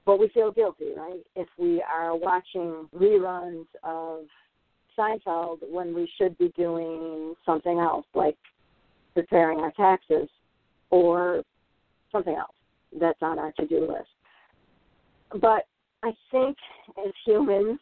but 0.05 0.19
we 0.19 0.27
feel 0.29 0.51
guilty, 0.51 0.91
right? 0.95 1.23
If 1.36 1.47
we 1.57 1.81
are 1.81 2.15
watching 2.15 2.88
reruns 2.95 3.65
of 3.83 4.25
Seinfeld 4.97 5.60
when 5.69 5.93
we 5.93 6.10
should 6.17 6.38
be 6.38 6.51
doing 6.57 7.36
something 7.45 7.79
else, 7.79 8.05
like 8.13 8.38
preparing 9.13 9.60
our 9.60 9.71
taxes 9.71 10.29
or 10.89 11.43
something 12.12 12.36
else 12.36 12.55
that's 12.99 13.21
on 13.21 13.39
our 13.39 13.51
to 13.53 13.67
do 13.67 13.81
list. 13.81 14.10
But 15.41 15.65
I 16.03 16.12
think 16.31 16.57
as 17.05 17.12
humans, 17.25 17.79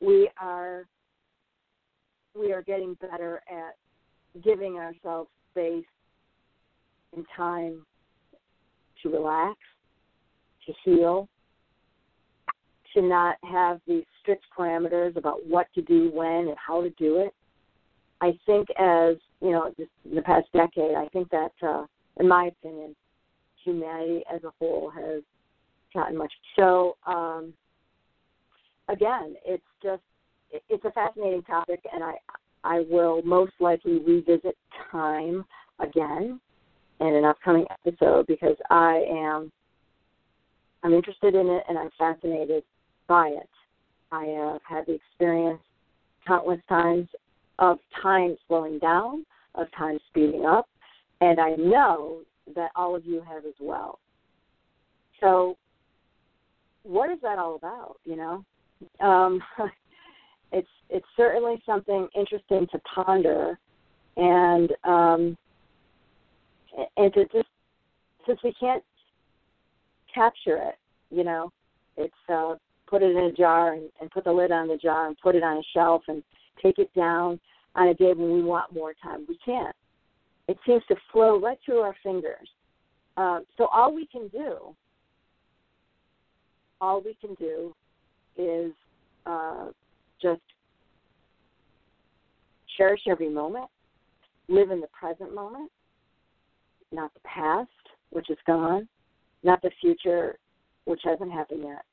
we 0.00 0.30
are 0.40 0.84
we 2.38 2.52
are 2.52 2.62
getting 2.62 2.94
better 2.94 3.42
at 3.50 4.42
giving 4.42 4.76
ourselves 4.76 5.28
space 5.50 5.84
and 7.14 7.26
time 7.36 7.84
to 9.02 9.10
relax, 9.10 9.58
to 10.66 10.72
heal, 10.84 11.28
to 12.94 13.02
not 13.02 13.36
have 13.44 13.80
these 13.86 14.04
strict 14.20 14.44
parameters 14.56 15.16
about 15.16 15.46
what 15.46 15.66
to 15.74 15.82
do 15.82 16.10
when 16.12 16.48
and 16.48 16.56
how 16.64 16.82
to 16.82 16.90
do 16.90 17.18
it. 17.18 17.34
I 18.20 18.38
think 18.46 18.68
as 18.78 19.16
you 19.40 19.50
know, 19.50 19.72
just 19.76 19.90
in 20.08 20.14
the 20.14 20.22
past 20.22 20.46
decade, 20.52 20.94
I 20.94 21.08
think 21.12 21.28
that, 21.30 21.52
uh, 21.62 21.84
in 22.20 22.28
my 22.28 22.46
opinion, 22.46 22.94
humanity 23.64 24.22
as 24.32 24.44
a 24.44 24.52
whole 24.58 24.90
has 24.90 25.22
gotten 25.92 26.16
much. 26.16 26.32
So, 26.56 26.96
um, 27.06 27.52
again, 28.88 29.34
it's 29.44 29.62
just 29.82 30.02
it's 30.68 30.84
a 30.84 30.92
fascinating 30.92 31.42
topic, 31.42 31.80
and 31.92 32.04
I 32.04 32.14
I 32.64 32.84
will 32.88 33.22
most 33.22 33.52
likely 33.58 33.98
revisit 33.98 34.56
time 34.90 35.44
again 35.80 36.40
in 37.00 37.14
an 37.14 37.24
upcoming 37.24 37.66
episode 37.70 38.26
because 38.28 38.56
I 38.70 39.04
am 39.10 39.50
I'm 40.84 40.94
interested 40.94 41.34
in 41.34 41.48
it 41.48 41.64
and 41.68 41.78
I'm 41.78 41.90
fascinated 41.98 42.62
I 43.12 44.24
have 44.24 44.60
had 44.68 44.86
the 44.86 44.94
experience 44.94 45.60
countless 46.26 46.60
times 46.68 47.08
of 47.58 47.78
time 48.02 48.36
slowing 48.48 48.78
down, 48.78 49.24
of 49.54 49.66
time 49.76 49.98
speeding 50.08 50.46
up, 50.46 50.68
and 51.20 51.40
I 51.40 51.50
know 51.56 52.20
that 52.54 52.70
all 52.74 52.94
of 52.94 53.04
you 53.04 53.22
have 53.28 53.44
as 53.44 53.54
well. 53.60 53.98
So, 55.20 55.56
what 56.82 57.10
is 57.10 57.18
that 57.22 57.38
all 57.38 57.54
about? 57.54 57.96
You 58.04 58.16
know, 58.16 58.44
um, 59.06 59.40
it's 60.52 60.68
it's 60.90 61.06
certainly 61.16 61.62
something 61.64 62.08
interesting 62.16 62.66
to 62.72 62.78
ponder, 62.80 63.58
and 64.16 64.72
um, 64.84 65.38
and 66.96 67.12
to 67.14 67.24
just 67.26 67.48
since 68.26 68.40
we 68.42 68.52
can't 68.58 68.82
capture 70.12 70.56
it, 70.56 70.74
you 71.10 71.24
know, 71.24 71.50
it's 71.96 72.12
uh, 72.28 72.54
put 72.92 73.02
it 73.02 73.16
in 73.16 73.24
a 73.24 73.32
jar 73.32 73.72
and, 73.72 73.88
and 74.02 74.10
put 74.10 74.24
the 74.24 74.32
lid 74.32 74.52
on 74.52 74.68
the 74.68 74.76
jar 74.76 75.06
and 75.06 75.16
put 75.22 75.34
it 75.34 75.42
on 75.42 75.56
a 75.56 75.62
shelf 75.72 76.02
and 76.08 76.22
take 76.62 76.78
it 76.78 76.92
down 76.94 77.40
on 77.74 77.88
a 77.88 77.94
day 77.94 78.12
when 78.12 78.30
we 78.30 78.42
want 78.42 78.74
more 78.74 78.92
time. 79.02 79.24
We 79.26 79.38
can't. 79.42 79.74
It 80.46 80.58
seems 80.66 80.82
to 80.88 80.96
flow 81.10 81.40
right 81.40 81.58
through 81.64 81.80
our 81.80 81.96
fingers. 82.02 82.46
Um, 83.16 83.44
so 83.56 83.66
all 83.72 83.94
we 83.94 84.06
can 84.06 84.28
do, 84.28 84.76
all 86.82 87.00
we 87.02 87.16
can 87.18 87.34
do 87.36 87.74
is 88.36 88.72
uh, 89.24 89.68
just 90.20 90.42
cherish 92.76 93.00
every 93.08 93.30
moment, 93.30 93.70
live 94.48 94.70
in 94.70 94.82
the 94.82 94.88
present 94.88 95.34
moment, 95.34 95.70
not 96.90 97.12
the 97.14 97.20
past, 97.20 97.70
which 98.10 98.28
is 98.28 98.38
gone, 98.46 98.86
not 99.42 99.62
the 99.62 99.70
future, 99.80 100.36
which 100.84 101.00
hasn't 101.04 101.32
happened 101.32 101.62
yet, 101.64 101.84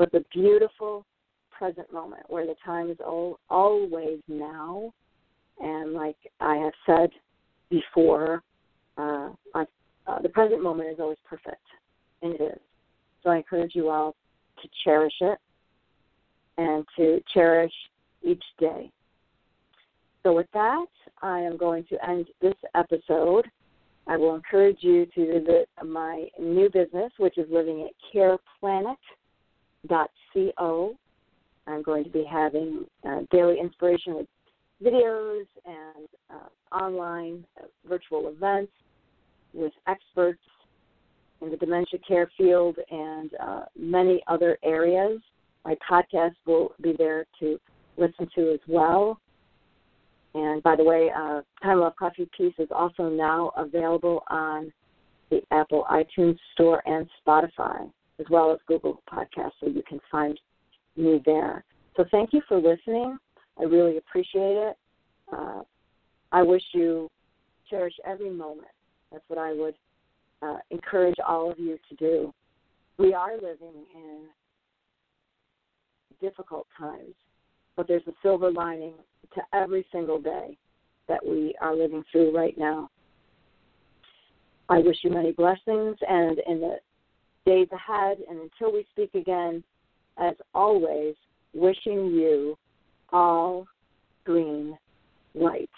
but 0.00 0.10
the 0.12 0.24
beautiful 0.32 1.04
present 1.50 1.92
moment 1.92 2.22
where 2.28 2.46
the 2.46 2.54
time 2.64 2.88
is 2.90 2.96
all, 3.06 3.38
always 3.50 4.18
now. 4.28 4.94
And 5.58 5.92
like 5.92 6.16
I 6.40 6.56
have 6.56 6.72
said 6.86 7.10
before, 7.68 8.42
uh, 8.96 9.28
I, 9.54 9.66
uh, 10.06 10.22
the 10.22 10.30
present 10.30 10.62
moment 10.62 10.88
is 10.88 11.00
always 11.00 11.18
perfect, 11.28 11.60
and 12.22 12.32
it 12.34 12.40
is. 12.40 12.58
So 13.22 13.28
I 13.28 13.36
encourage 13.36 13.74
you 13.74 13.90
all 13.90 14.16
to 14.62 14.68
cherish 14.84 15.12
it 15.20 15.38
and 16.56 16.86
to 16.96 17.20
cherish 17.34 17.72
each 18.22 18.42
day. 18.58 18.90
So, 20.22 20.32
with 20.32 20.48
that, 20.54 20.86
I 21.20 21.40
am 21.40 21.58
going 21.58 21.84
to 21.90 22.08
end 22.08 22.26
this 22.40 22.54
episode. 22.74 23.46
I 24.06 24.16
will 24.16 24.34
encourage 24.34 24.78
you 24.80 25.06
to 25.14 25.40
visit 25.40 25.68
my 25.84 26.26
new 26.38 26.70
business, 26.70 27.12
which 27.18 27.36
is 27.36 27.46
living 27.50 27.82
at 27.82 27.92
careplanet.co. 29.88 30.94
I'm 31.66 31.82
going 31.82 32.04
to 32.04 32.10
be 32.10 32.24
having 32.30 32.84
uh, 33.06 33.20
daily 33.30 33.58
inspiration 33.60 34.14
with 34.14 34.26
videos 34.82 35.46
and 35.66 36.08
uh, 36.30 36.74
online 36.74 37.44
uh, 37.58 37.66
virtual 37.88 38.28
events 38.28 38.72
with 39.52 39.72
experts 39.86 40.40
in 41.42 41.50
the 41.50 41.56
dementia 41.56 41.98
care 42.06 42.30
field 42.36 42.76
and 42.90 43.30
uh, 43.40 43.62
many 43.78 44.22
other 44.26 44.58
areas. 44.64 45.20
My 45.64 45.76
podcast 45.88 46.34
will 46.46 46.72
be 46.80 46.94
there 46.96 47.26
to 47.40 47.58
listen 47.96 48.28
to 48.34 48.52
as 48.52 48.60
well. 48.66 49.20
And 50.34 50.62
by 50.62 50.76
the 50.76 50.84
way, 50.84 51.10
uh, 51.14 51.42
Time 51.62 51.80
Love 51.80 51.96
Coffee 51.96 52.28
Peace 52.36 52.54
is 52.58 52.68
also 52.70 53.08
now 53.08 53.52
available 53.56 54.22
on 54.28 54.72
the 55.30 55.40
Apple 55.50 55.86
iTunes 55.90 56.38
Store 56.54 56.82
and 56.86 57.08
Spotify, 57.26 57.90
as 58.20 58.26
well 58.30 58.52
as 58.52 58.58
Google 58.68 59.02
Podcasts, 59.10 59.52
so 59.60 59.66
you 59.66 59.82
can 59.88 59.98
find 60.10 60.38
me 60.96 61.20
there. 61.24 61.64
So 61.96 62.04
thank 62.10 62.32
you 62.32 62.42
for 62.46 62.58
listening. 62.58 63.16
I 63.58 63.64
really 63.64 63.96
appreciate 63.96 64.56
it. 64.56 64.76
Uh, 65.32 65.62
I 66.30 66.42
wish 66.42 66.62
you 66.72 67.08
cherish 67.68 67.94
every 68.06 68.30
moment. 68.30 68.68
That's 69.10 69.24
what 69.28 69.38
I 69.38 69.52
would 69.52 69.74
uh, 70.42 70.58
encourage 70.70 71.16
all 71.26 71.50
of 71.50 71.58
you 71.58 71.78
to 71.88 71.96
do. 71.96 72.32
We 72.98 73.14
are 73.14 73.34
living 73.34 73.86
in 73.94 74.26
difficult 76.20 76.66
times, 76.78 77.14
but 77.76 77.88
there's 77.88 78.06
a 78.06 78.12
silver 78.22 78.50
lining 78.50 78.94
to 79.34 79.40
every 79.54 79.86
single 79.90 80.20
day 80.20 80.56
that 81.08 81.24
we 81.24 81.54
are 81.60 81.74
living 81.74 82.04
through 82.12 82.36
right 82.36 82.56
now. 82.58 82.90
I 84.68 84.78
wish 84.78 84.98
you 85.02 85.10
many 85.10 85.32
blessings, 85.32 85.96
and 86.08 86.40
in 86.46 86.60
the 86.60 86.76
days 87.46 87.68
ahead. 87.72 88.18
And 88.28 88.40
until 88.40 88.72
we 88.72 88.86
speak 88.92 89.14
again, 89.14 89.62
as 90.18 90.34
always, 90.54 91.14
wishing 91.54 92.06
you 92.06 92.56
all 93.12 93.66
green 94.24 94.76
lights. 95.34 95.72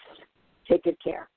Take 0.68 0.84
good 0.84 1.02
care. 1.02 1.28